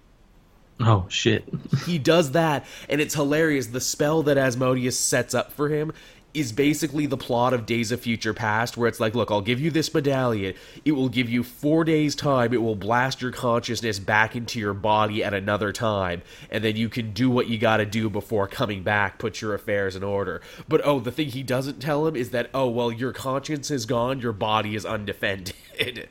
[0.81, 1.45] Oh shit.
[1.87, 3.69] he does that, and it's hilarious.
[3.69, 5.93] The spell that Asmodeus sets up for him
[6.35, 9.61] is basically the plot of Days of Future Past, where it's like, look, I'll give
[9.61, 10.55] you this medallion.
[10.85, 12.53] It will give you four days' time.
[12.53, 16.89] It will blast your consciousness back into your body at another time, and then you
[16.89, 20.41] can do what you gotta do before coming back, put your affairs in order.
[20.69, 23.87] But oh, the thing he doesn't tell him is that, oh, well, your conscience is
[23.87, 25.55] gone, your body is undefended.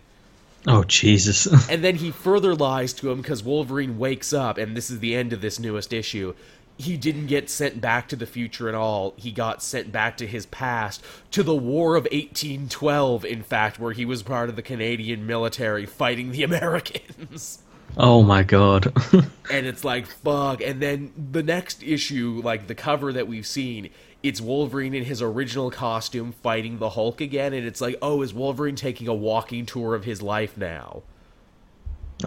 [0.70, 1.47] Oh Jesus.
[1.70, 5.15] And then he further lies to him because Wolverine wakes up, and this is the
[5.15, 6.34] end of this newest issue.
[6.78, 9.13] He didn't get sent back to the future at all.
[9.17, 13.93] He got sent back to his past, to the War of 1812, in fact, where
[13.93, 17.63] he was part of the Canadian military fighting the Americans.
[17.97, 18.93] oh my god.
[19.51, 20.61] and it's like, fuck.
[20.61, 23.89] And then the next issue, like the cover that we've seen,
[24.23, 28.34] it's Wolverine in his original costume fighting the Hulk again, and it's like, oh, is
[28.34, 31.03] Wolverine taking a walking tour of his life now?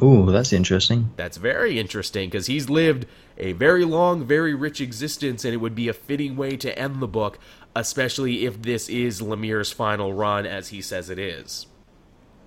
[0.03, 1.11] Ooh, that's interesting.
[1.17, 3.07] That's very interesting because he's lived
[3.39, 7.01] a very long, very rich existence, and it would be a fitting way to end
[7.03, 7.39] the book,
[7.75, 11.67] especially if this is Lemire's final run, as he says it is.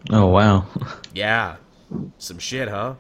[0.10, 0.66] Oh wow.
[1.14, 1.58] Yeah,
[2.18, 2.96] some shit, huh?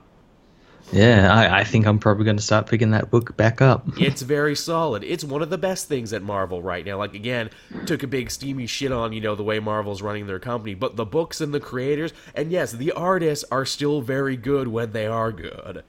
[0.94, 3.84] Yeah, I, I think I'm probably going to start picking that book back up.
[4.04, 5.04] It's very solid.
[5.04, 6.98] It's one of the best things at Marvel right now.
[6.98, 7.50] Like again,
[7.86, 10.96] took a big steamy shit on, you know, the way Marvel's running their company, but
[10.96, 15.08] the books and the creators, and yes, the artists are still very good when they
[15.08, 15.84] are good.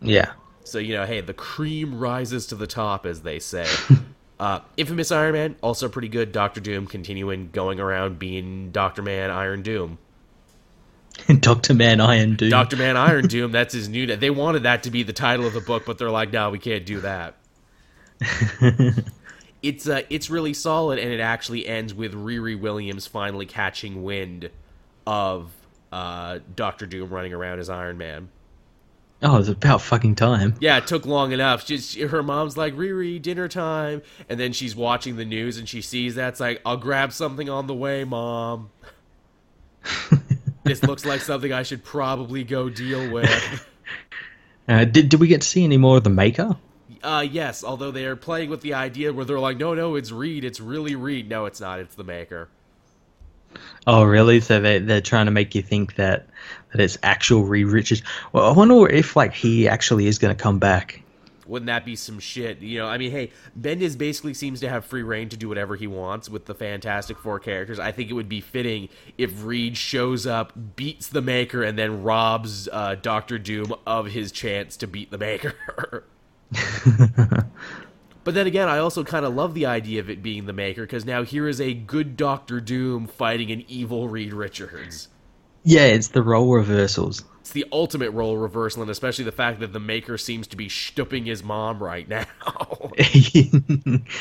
[0.00, 0.32] Yeah.
[0.64, 3.66] So, you know, hey, the cream rises to the top, as they say.
[4.40, 6.32] uh, Infamous Iron Man, also pretty good.
[6.32, 9.98] Doctor Doom continuing going around being Doctor Man Iron Doom.
[11.40, 12.50] Doctor Man Iron Doom.
[12.50, 14.06] Doctor Man Iron Doom, that's his new.
[14.16, 16.58] They wanted that to be the title of the book, but they're like, no, we
[16.58, 17.34] can't do that.
[19.62, 24.50] it's uh, it's really solid, and it actually ends with Riri Williams finally catching wind
[25.06, 25.50] of
[25.90, 28.28] uh, Doctor Doom running around as Iron Man.
[29.24, 30.56] Oh, it's about fucking time.
[30.60, 31.64] Yeah, it took long enough.
[31.64, 35.80] Just her mom's like, "Riri, dinner time," and then she's watching the news and she
[35.80, 38.70] sees that's like, "I'll grab something on the way, mom."
[40.64, 43.68] this looks like something I should probably go deal with.
[44.68, 46.56] Uh, did did we get to see any more of the Maker?
[47.02, 50.12] Uh, yes, although they are playing with the idea where they're like, no, no, it's
[50.12, 51.28] Reed, it's really Reed.
[51.28, 51.80] No, it's not.
[51.80, 52.48] It's the Maker.
[53.86, 54.40] Oh, really?
[54.40, 56.28] So they they're trying to make you think that
[56.70, 58.02] that it's actual Reed Richards.
[58.32, 61.02] Well, I wonder if like he actually is going to come back.
[61.46, 62.60] Wouldn't that be some shit?
[62.60, 65.76] You know, I mean, hey, Bendis basically seems to have free reign to do whatever
[65.76, 67.78] he wants with the Fantastic Four characters.
[67.78, 68.88] I think it would be fitting
[69.18, 74.32] if Reed shows up, beats the Maker, and then robs uh, Doctor Doom of his
[74.32, 75.54] chance to beat the Maker.
[78.24, 80.82] but then again, I also kind of love the idea of it being the Maker
[80.82, 85.08] because now here is a good Doctor Doom fighting an evil Reed Richards.
[85.64, 87.24] Yeah, it's the role reversals.
[87.42, 90.68] It's the ultimate role reversal, and especially the fact that the Maker seems to be
[90.68, 92.24] stooping his mom right now.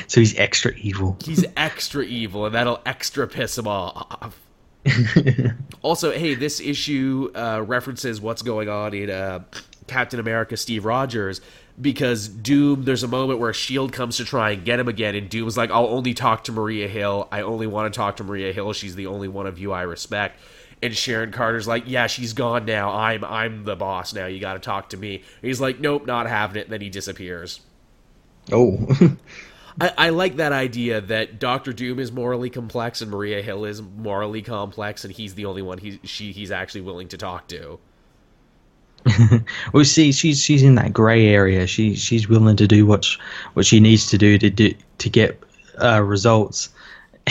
[0.07, 1.17] so he's extra evil.
[1.23, 4.39] He's extra evil, and that'll extra piss him off.
[5.83, 9.43] also, hey, this issue uh, references what's going on in uh,
[9.85, 11.41] Captain America Steve Rogers
[11.79, 15.29] because Doom, there's a moment where Shield comes to try and get him again, and
[15.29, 17.27] Doom's like, I'll only talk to Maria Hill.
[17.31, 18.73] I only want to talk to Maria Hill.
[18.73, 20.39] She's the only one of you I respect.
[20.83, 22.91] And Sharon Carter's like, Yeah, she's gone now.
[22.91, 24.25] I'm I'm the boss now.
[24.25, 25.15] You got to talk to me.
[25.15, 26.63] And he's like, Nope, not having it.
[26.65, 27.61] And then he disappears.
[28.51, 28.87] Oh.
[29.79, 33.81] I, I, like that idea that Doctor Doom is morally complex and Maria Hill is
[33.81, 37.79] morally complex, and he's the only one he she he's actually willing to talk to.
[39.73, 41.65] well, see, she's she's in that grey area.
[41.67, 43.07] She she's willing to do what
[43.53, 45.41] what she needs to do to do to get
[45.81, 46.69] uh, results,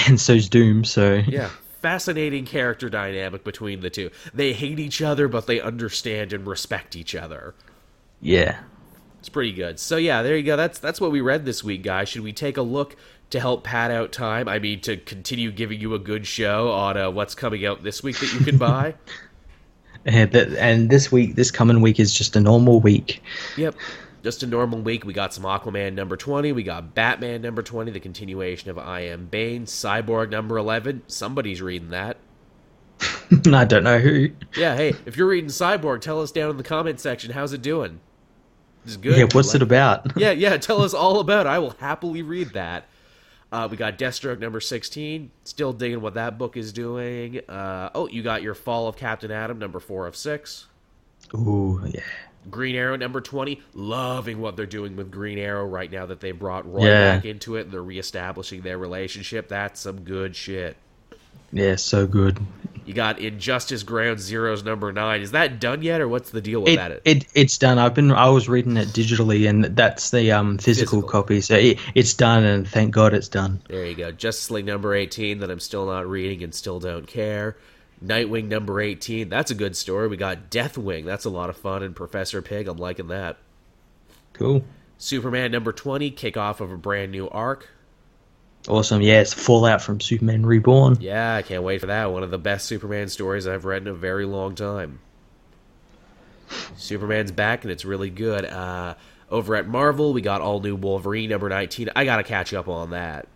[0.06, 0.84] and so's Doom.
[0.84, 1.50] So yeah,
[1.80, 4.10] fascinating character dynamic between the two.
[4.32, 7.54] They hate each other, but they understand and respect each other.
[8.20, 8.60] Yeah,
[9.18, 9.78] it's pretty good.
[9.78, 10.56] So yeah, there you go.
[10.56, 12.08] That's that's what we read this week, guys.
[12.08, 12.96] Should we take a look
[13.30, 14.48] to help pad out time?
[14.48, 18.02] I mean, to continue giving you a good show on uh, what's coming out this
[18.02, 18.94] week that you can buy.
[20.04, 23.22] and, and this week, this coming week is just a normal week.
[23.56, 23.74] Yep
[24.22, 25.04] just a normal week.
[25.04, 26.52] We got some Aquaman number 20.
[26.52, 29.66] We got Batman number 20, the continuation of I Am Bane.
[29.66, 31.02] Cyborg number 11.
[31.06, 32.16] Somebody's reading that.
[33.52, 34.30] I don't know who.
[34.56, 37.32] Yeah, hey, if you're reading Cyborg, tell us down in the comment section.
[37.32, 38.00] How's it doing?
[38.84, 39.16] It's good.
[39.16, 40.12] Yeah, what's like it about?
[40.16, 41.48] yeah, yeah, tell us all about it.
[41.48, 42.86] I will happily read that.
[43.52, 45.30] Uh, we got Deathstroke number 16.
[45.44, 47.40] Still digging what that book is doing.
[47.48, 50.66] Uh, oh, you got your Fall of Captain Atom number 4 of 6.
[51.34, 52.00] Ooh, yeah.
[52.48, 53.60] Green Arrow number 20.
[53.74, 57.16] Loving what they're doing with Green Arrow right now that they brought Roy yeah.
[57.16, 59.48] back into it and they're reestablishing their relationship.
[59.48, 60.76] That's some good shit.
[61.52, 62.38] Yeah, so good.
[62.86, 65.20] You got Injustice Ground Zeroes number nine.
[65.20, 67.02] Is that done yet, or what's the deal with it, that?
[67.04, 67.78] It it's done.
[67.78, 71.22] I've been I was reading it digitally, and that's the um physical, physical.
[71.22, 71.40] copy.
[71.40, 73.62] So it, it's done, and thank God it's done.
[73.68, 74.10] There you go.
[74.10, 77.56] Justice League number eighteen that I'm still not reading and still don't care.
[78.04, 79.28] Nightwing number 18.
[79.28, 80.08] That's a good story.
[80.08, 81.04] We got Deathwing.
[81.04, 81.82] That's a lot of fun.
[81.82, 82.66] And Professor Pyg.
[82.66, 83.36] I'm liking that.
[84.32, 84.64] Cool.
[84.96, 86.10] Superman number 20.
[86.12, 87.68] Kickoff of a brand new arc.
[88.68, 89.00] Awesome.
[89.00, 90.98] Yeah, it's Fallout from Superman Reborn.
[91.00, 92.12] Yeah, I can't wait for that.
[92.12, 95.00] One of the best Superman stories I've read in a very long time.
[96.76, 98.44] Superman's back and it's really good.
[98.44, 98.94] Uh,
[99.30, 101.90] over at Marvel, we got all new Wolverine number 19.
[101.94, 103.28] I got to catch up on that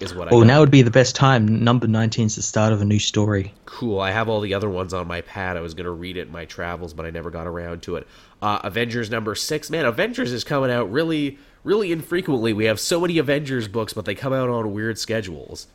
[0.00, 0.30] is what I.
[0.30, 1.62] Oh, now would be the best time.
[1.62, 3.52] Number 19 is the start of a new story.
[3.64, 4.00] Cool.
[4.00, 5.56] I have all the other ones on my pad.
[5.56, 7.96] I was going to read it in my travels, but I never got around to
[7.96, 8.06] it.
[8.40, 9.70] Uh, Avengers number six.
[9.70, 12.52] Man, Avengers is coming out really, really infrequently.
[12.52, 15.66] We have so many Avengers books, but they come out on weird schedules.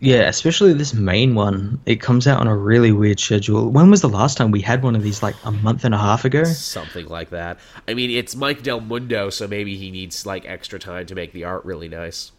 [0.00, 1.80] Yeah, especially this main one.
[1.86, 3.70] It comes out on a really weird schedule.
[3.70, 5.22] When was the last time we had one of these?
[5.22, 6.44] Like a month and a half ago?
[6.44, 7.58] Something like that.
[7.88, 11.32] I mean, it's Mike Del Mundo, so maybe he needs like extra time to make
[11.32, 12.32] the art really nice.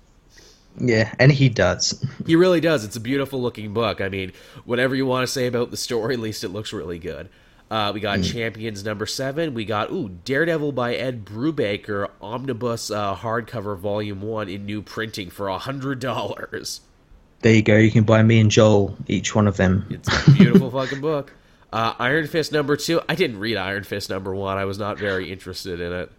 [0.78, 2.04] Yeah, and he does.
[2.26, 2.84] He really does.
[2.84, 4.02] It's a beautiful looking book.
[4.02, 4.34] I mean,
[4.66, 7.30] whatever you want to say about the story, at least it looks really good.
[7.72, 8.32] Uh, we got mm.
[8.32, 9.54] Champions number seven.
[9.54, 15.30] We got ooh Daredevil by Ed Brubaker omnibus uh, hardcover volume one in new printing
[15.30, 16.82] for a hundred dollars.
[17.42, 17.78] There you go.
[17.78, 19.86] You can buy me and Joel each one of them.
[19.90, 21.34] It's a beautiful fucking book.
[21.74, 23.02] Uh, Iron Fist number two.
[23.10, 24.58] I didn't read Iron Fist number one.
[24.58, 26.12] I was not very interested in it.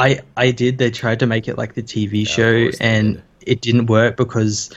[0.00, 0.78] I I did.
[0.78, 4.70] They tried to make it like the TV show, and did it didn't work because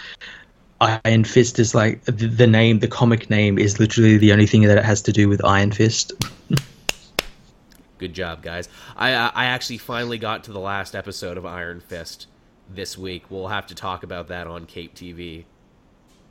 [0.82, 4.78] Iron Fist is like the name, the comic name is literally the only thing that
[4.78, 6.12] it has to do with Iron Fist.
[7.98, 8.68] Good job, guys.
[8.98, 12.28] I I actually finally got to the last episode of Iron Fist
[12.70, 13.24] this week.
[13.30, 15.46] We'll have to talk about that on Cape TV.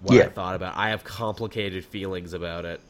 [0.03, 0.25] What yeah.
[0.25, 0.77] I thought about.
[0.77, 2.81] I have complicated feelings about it.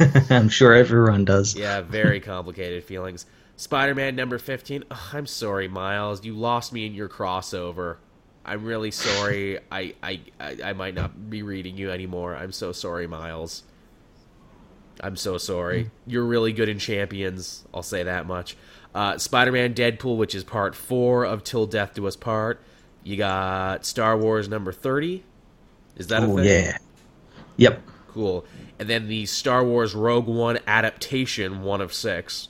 [0.30, 1.54] I'm sure everyone does.
[1.54, 3.26] Yeah, very complicated feelings.
[3.58, 4.84] Spider-Man number 15.
[4.90, 6.24] Oh, I'm sorry, Miles.
[6.24, 7.98] You lost me in your crossover.
[8.46, 9.58] I'm really sorry.
[9.72, 12.36] I, I, I, I might not be reading you anymore.
[12.36, 13.64] I'm so sorry, Miles.
[15.00, 15.90] I'm so sorry.
[16.06, 17.66] You're really good in Champions.
[17.74, 18.56] I'll say that much.
[18.94, 22.64] Uh, Spider-Man, Deadpool, which is part four of Till Death Do Us Part.
[23.04, 25.24] You got Star Wars number thirty.
[25.96, 26.46] Is that a Oh thing?
[26.46, 26.78] yeah.
[27.56, 27.82] Yep.
[28.08, 28.46] Cool.
[28.78, 32.48] And then the Star Wars Rogue One adaptation, one of six.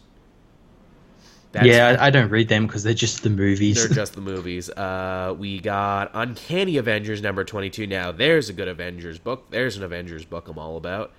[1.59, 3.76] That's, yeah, I, I don't read them because they're just the movies.
[3.76, 4.70] They're just the movies.
[4.70, 7.86] Uh, we got Uncanny Avengers number 22.
[7.86, 9.50] Now, there's a good Avengers book.
[9.50, 11.12] There's an Avengers book I'm all about.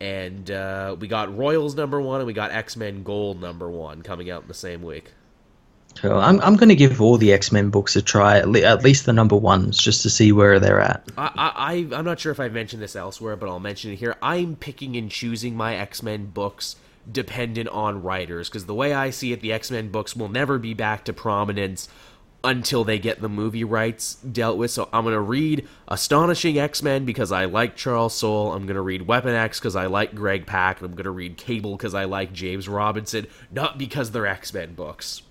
[0.00, 4.02] And uh, we got Royals number one, and we got X Men Gold number one
[4.02, 5.12] coming out in the same week.
[6.00, 8.62] So I'm I'm going to give all the X Men books a try, at, le-
[8.62, 11.06] at least the number ones, just to see where they're at.
[11.16, 11.52] I, I,
[11.94, 14.16] I- I'm not sure if I've mentioned this elsewhere, but I'll mention it here.
[14.22, 16.76] I'm picking and choosing my X Men books
[17.10, 20.58] dependent on writers, because the way I see it, the X Men books will never
[20.58, 21.88] be back to prominence
[22.44, 24.70] until they get the movie rights dealt with.
[24.70, 28.52] So I'm going to read Astonishing X Men because I like Charles Soule.
[28.52, 30.80] I'm going to read Weapon X because I like Greg Pak.
[30.80, 34.52] And I'm going to read Cable because I like James Robinson, not because they're X
[34.52, 35.22] Men books.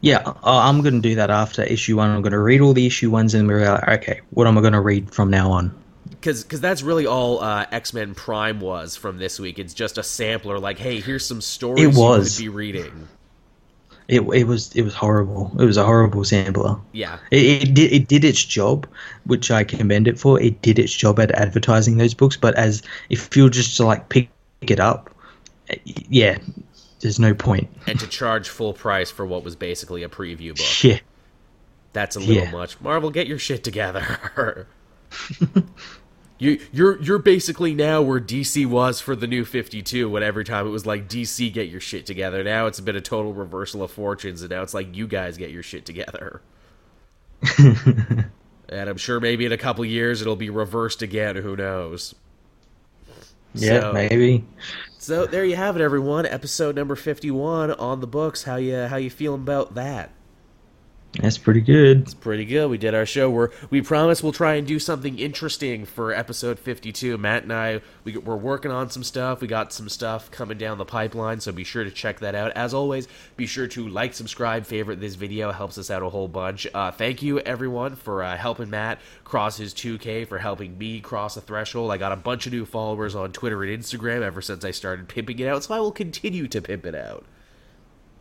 [0.00, 2.10] Yeah, I- I'm going to do that after issue one.
[2.10, 4.60] I'm going to read all the issue ones and be like, okay, what am I
[4.60, 5.74] going to read from now on?
[6.10, 9.58] Because that's really all uh, X Men Prime was from this week.
[9.58, 12.40] It's just a sampler, like, hey, here's some stories It was.
[12.40, 13.08] you could be reading.
[14.06, 15.50] It, it was it was horrible.
[15.58, 16.76] It was a horrible sampler.
[16.92, 18.86] Yeah, It, it did it did its job,
[19.24, 20.38] which I commend it for.
[20.40, 24.10] It did its job at advertising those books, but as if you're just to like
[24.10, 24.28] pick
[24.60, 25.08] it up,
[25.70, 26.36] eh, yeah,
[27.00, 27.66] there's no point.
[27.86, 30.84] and to charge full price for what was basically a preview book.
[30.84, 30.98] Yeah,
[31.94, 32.50] That's a little Yeah.
[32.50, 32.78] much.
[32.82, 34.18] Marvel, get your shit together.
[36.38, 40.66] you you're you're basically now where DC was for the new 52 when every time
[40.66, 42.42] it was like DC get your shit together.
[42.44, 45.50] Now it's been a total reversal of fortunes and now it's like you guys get
[45.50, 46.42] your shit together.
[47.58, 48.30] and
[48.70, 52.14] I'm sure maybe in a couple years it'll be reversed again, who knows.
[53.54, 54.44] yeah, So- maybe.
[54.98, 58.44] So there you have it everyone, episode number 51 on the books.
[58.44, 60.10] How you how you feeling about that?
[61.20, 62.00] That's pretty good.
[62.00, 62.68] It's pretty good.
[62.68, 63.30] We did our show.
[63.30, 67.16] We're we promise we'll try and do something interesting for episode fifty two.
[67.16, 69.40] Matt and I we we're working on some stuff.
[69.40, 72.50] We got some stuff coming down the pipeline, so be sure to check that out.
[72.52, 73.06] As always,
[73.36, 75.52] be sure to like, subscribe, favorite this video.
[75.52, 76.66] Helps us out a whole bunch.
[76.74, 81.00] Uh, thank you everyone for uh, helping Matt cross his two K, for helping me
[81.00, 81.92] cross a threshold.
[81.92, 85.06] I got a bunch of new followers on Twitter and Instagram ever since I started
[85.06, 87.24] pimping it out, so I will continue to pimp it out.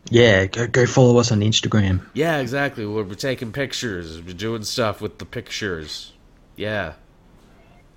[0.09, 2.01] Yeah, go go follow us on Instagram.
[2.13, 2.85] Yeah, exactly.
[2.85, 4.21] We're, we're taking pictures.
[4.21, 6.11] We're doing stuff with the pictures.
[6.55, 6.93] Yeah.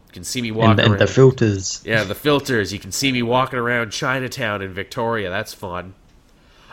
[0.07, 0.99] You can see me And, walking and around.
[1.01, 1.83] the filters.
[1.85, 2.73] yeah, the filters.
[2.73, 5.29] You can see me walking around Chinatown in Victoria.
[5.31, 5.95] That's fun.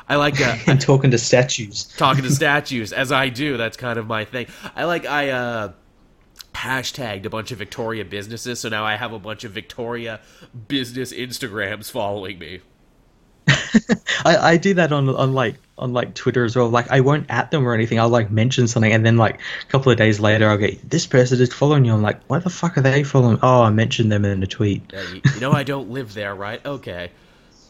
[0.07, 0.59] I like that.
[0.59, 1.85] uh, and talking to statues.
[1.97, 3.57] talking to statues as I do.
[3.57, 4.47] That's kind of my thing.
[4.75, 5.71] I like I uh
[6.53, 10.21] hashtagged a bunch of Victoria businesses, so now I have a bunch of Victoria
[10.67, 12.61] business Instagrams following me.
[14.25, 16.69] I, I do that on on like on like Twitter as well.
[16.69, 17.99] Like I won't at them or anything.
[17.99, 21.07] I'll like mention something and then like a couple of days later I'll get this
[21.07, 21.93] person is following you.
[21.93, 23.39] I'm like, why the fuck are they following?
[23.41, 24.83] Oh, I mentioned them in a tweet.
[24.93, 26.63] Yeah, you, you know I don't live there, right?
[26.65, 27.11] Okay.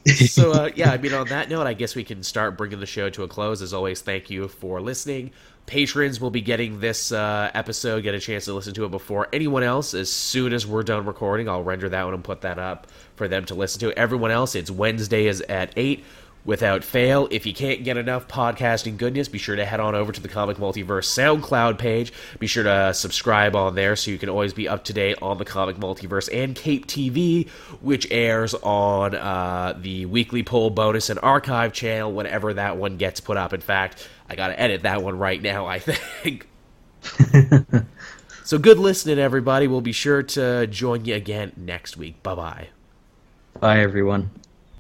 [0.28, 2.86] so uh, yeah, I mean on that note, I guess we can start bringing the
[2.86, 3.62] show to a close.
[3.62, 5.32] As always, thank you for listening.
[5.66, 9.30] Patrons will be getting this uh, episode, get a chance to listen to it before
[9.32, 9.94] anyone else.
[9.94, 13.30] As soon as we're done recording, I'll render that one and put that up for
[13.30, 13.98] them to listen to.
[13.98, 16.04] Everyone else, it's Wednesday is at eight
[16.46, 17.28] without fail.
[17.32, 20.28] If you can't get enough podcasting goodness, be sure to head on over to the
[20.28, 22.12] Comic Multiverse SoundCloud page.
[22.40, 25.38] Be sure to subscribe on there so you can always be up to date on
[25.38, 27.50] the Comic Multiverse and Cape TV,
[27.82, 33.20] which airs on uh, the weekly poll bonus and archive channel whenever that one gets
[33.20, 33.54] put up.
[33.54, 36.48] In fact, I got to edit that one right now, I think.
[38.44, 39.68] so good listening, everybody.
[39.68, 42.22] We'll be sure to join you again next week.
[42.24, 42.68] Bye bye.
[43.60, 44.32] Bye everyone.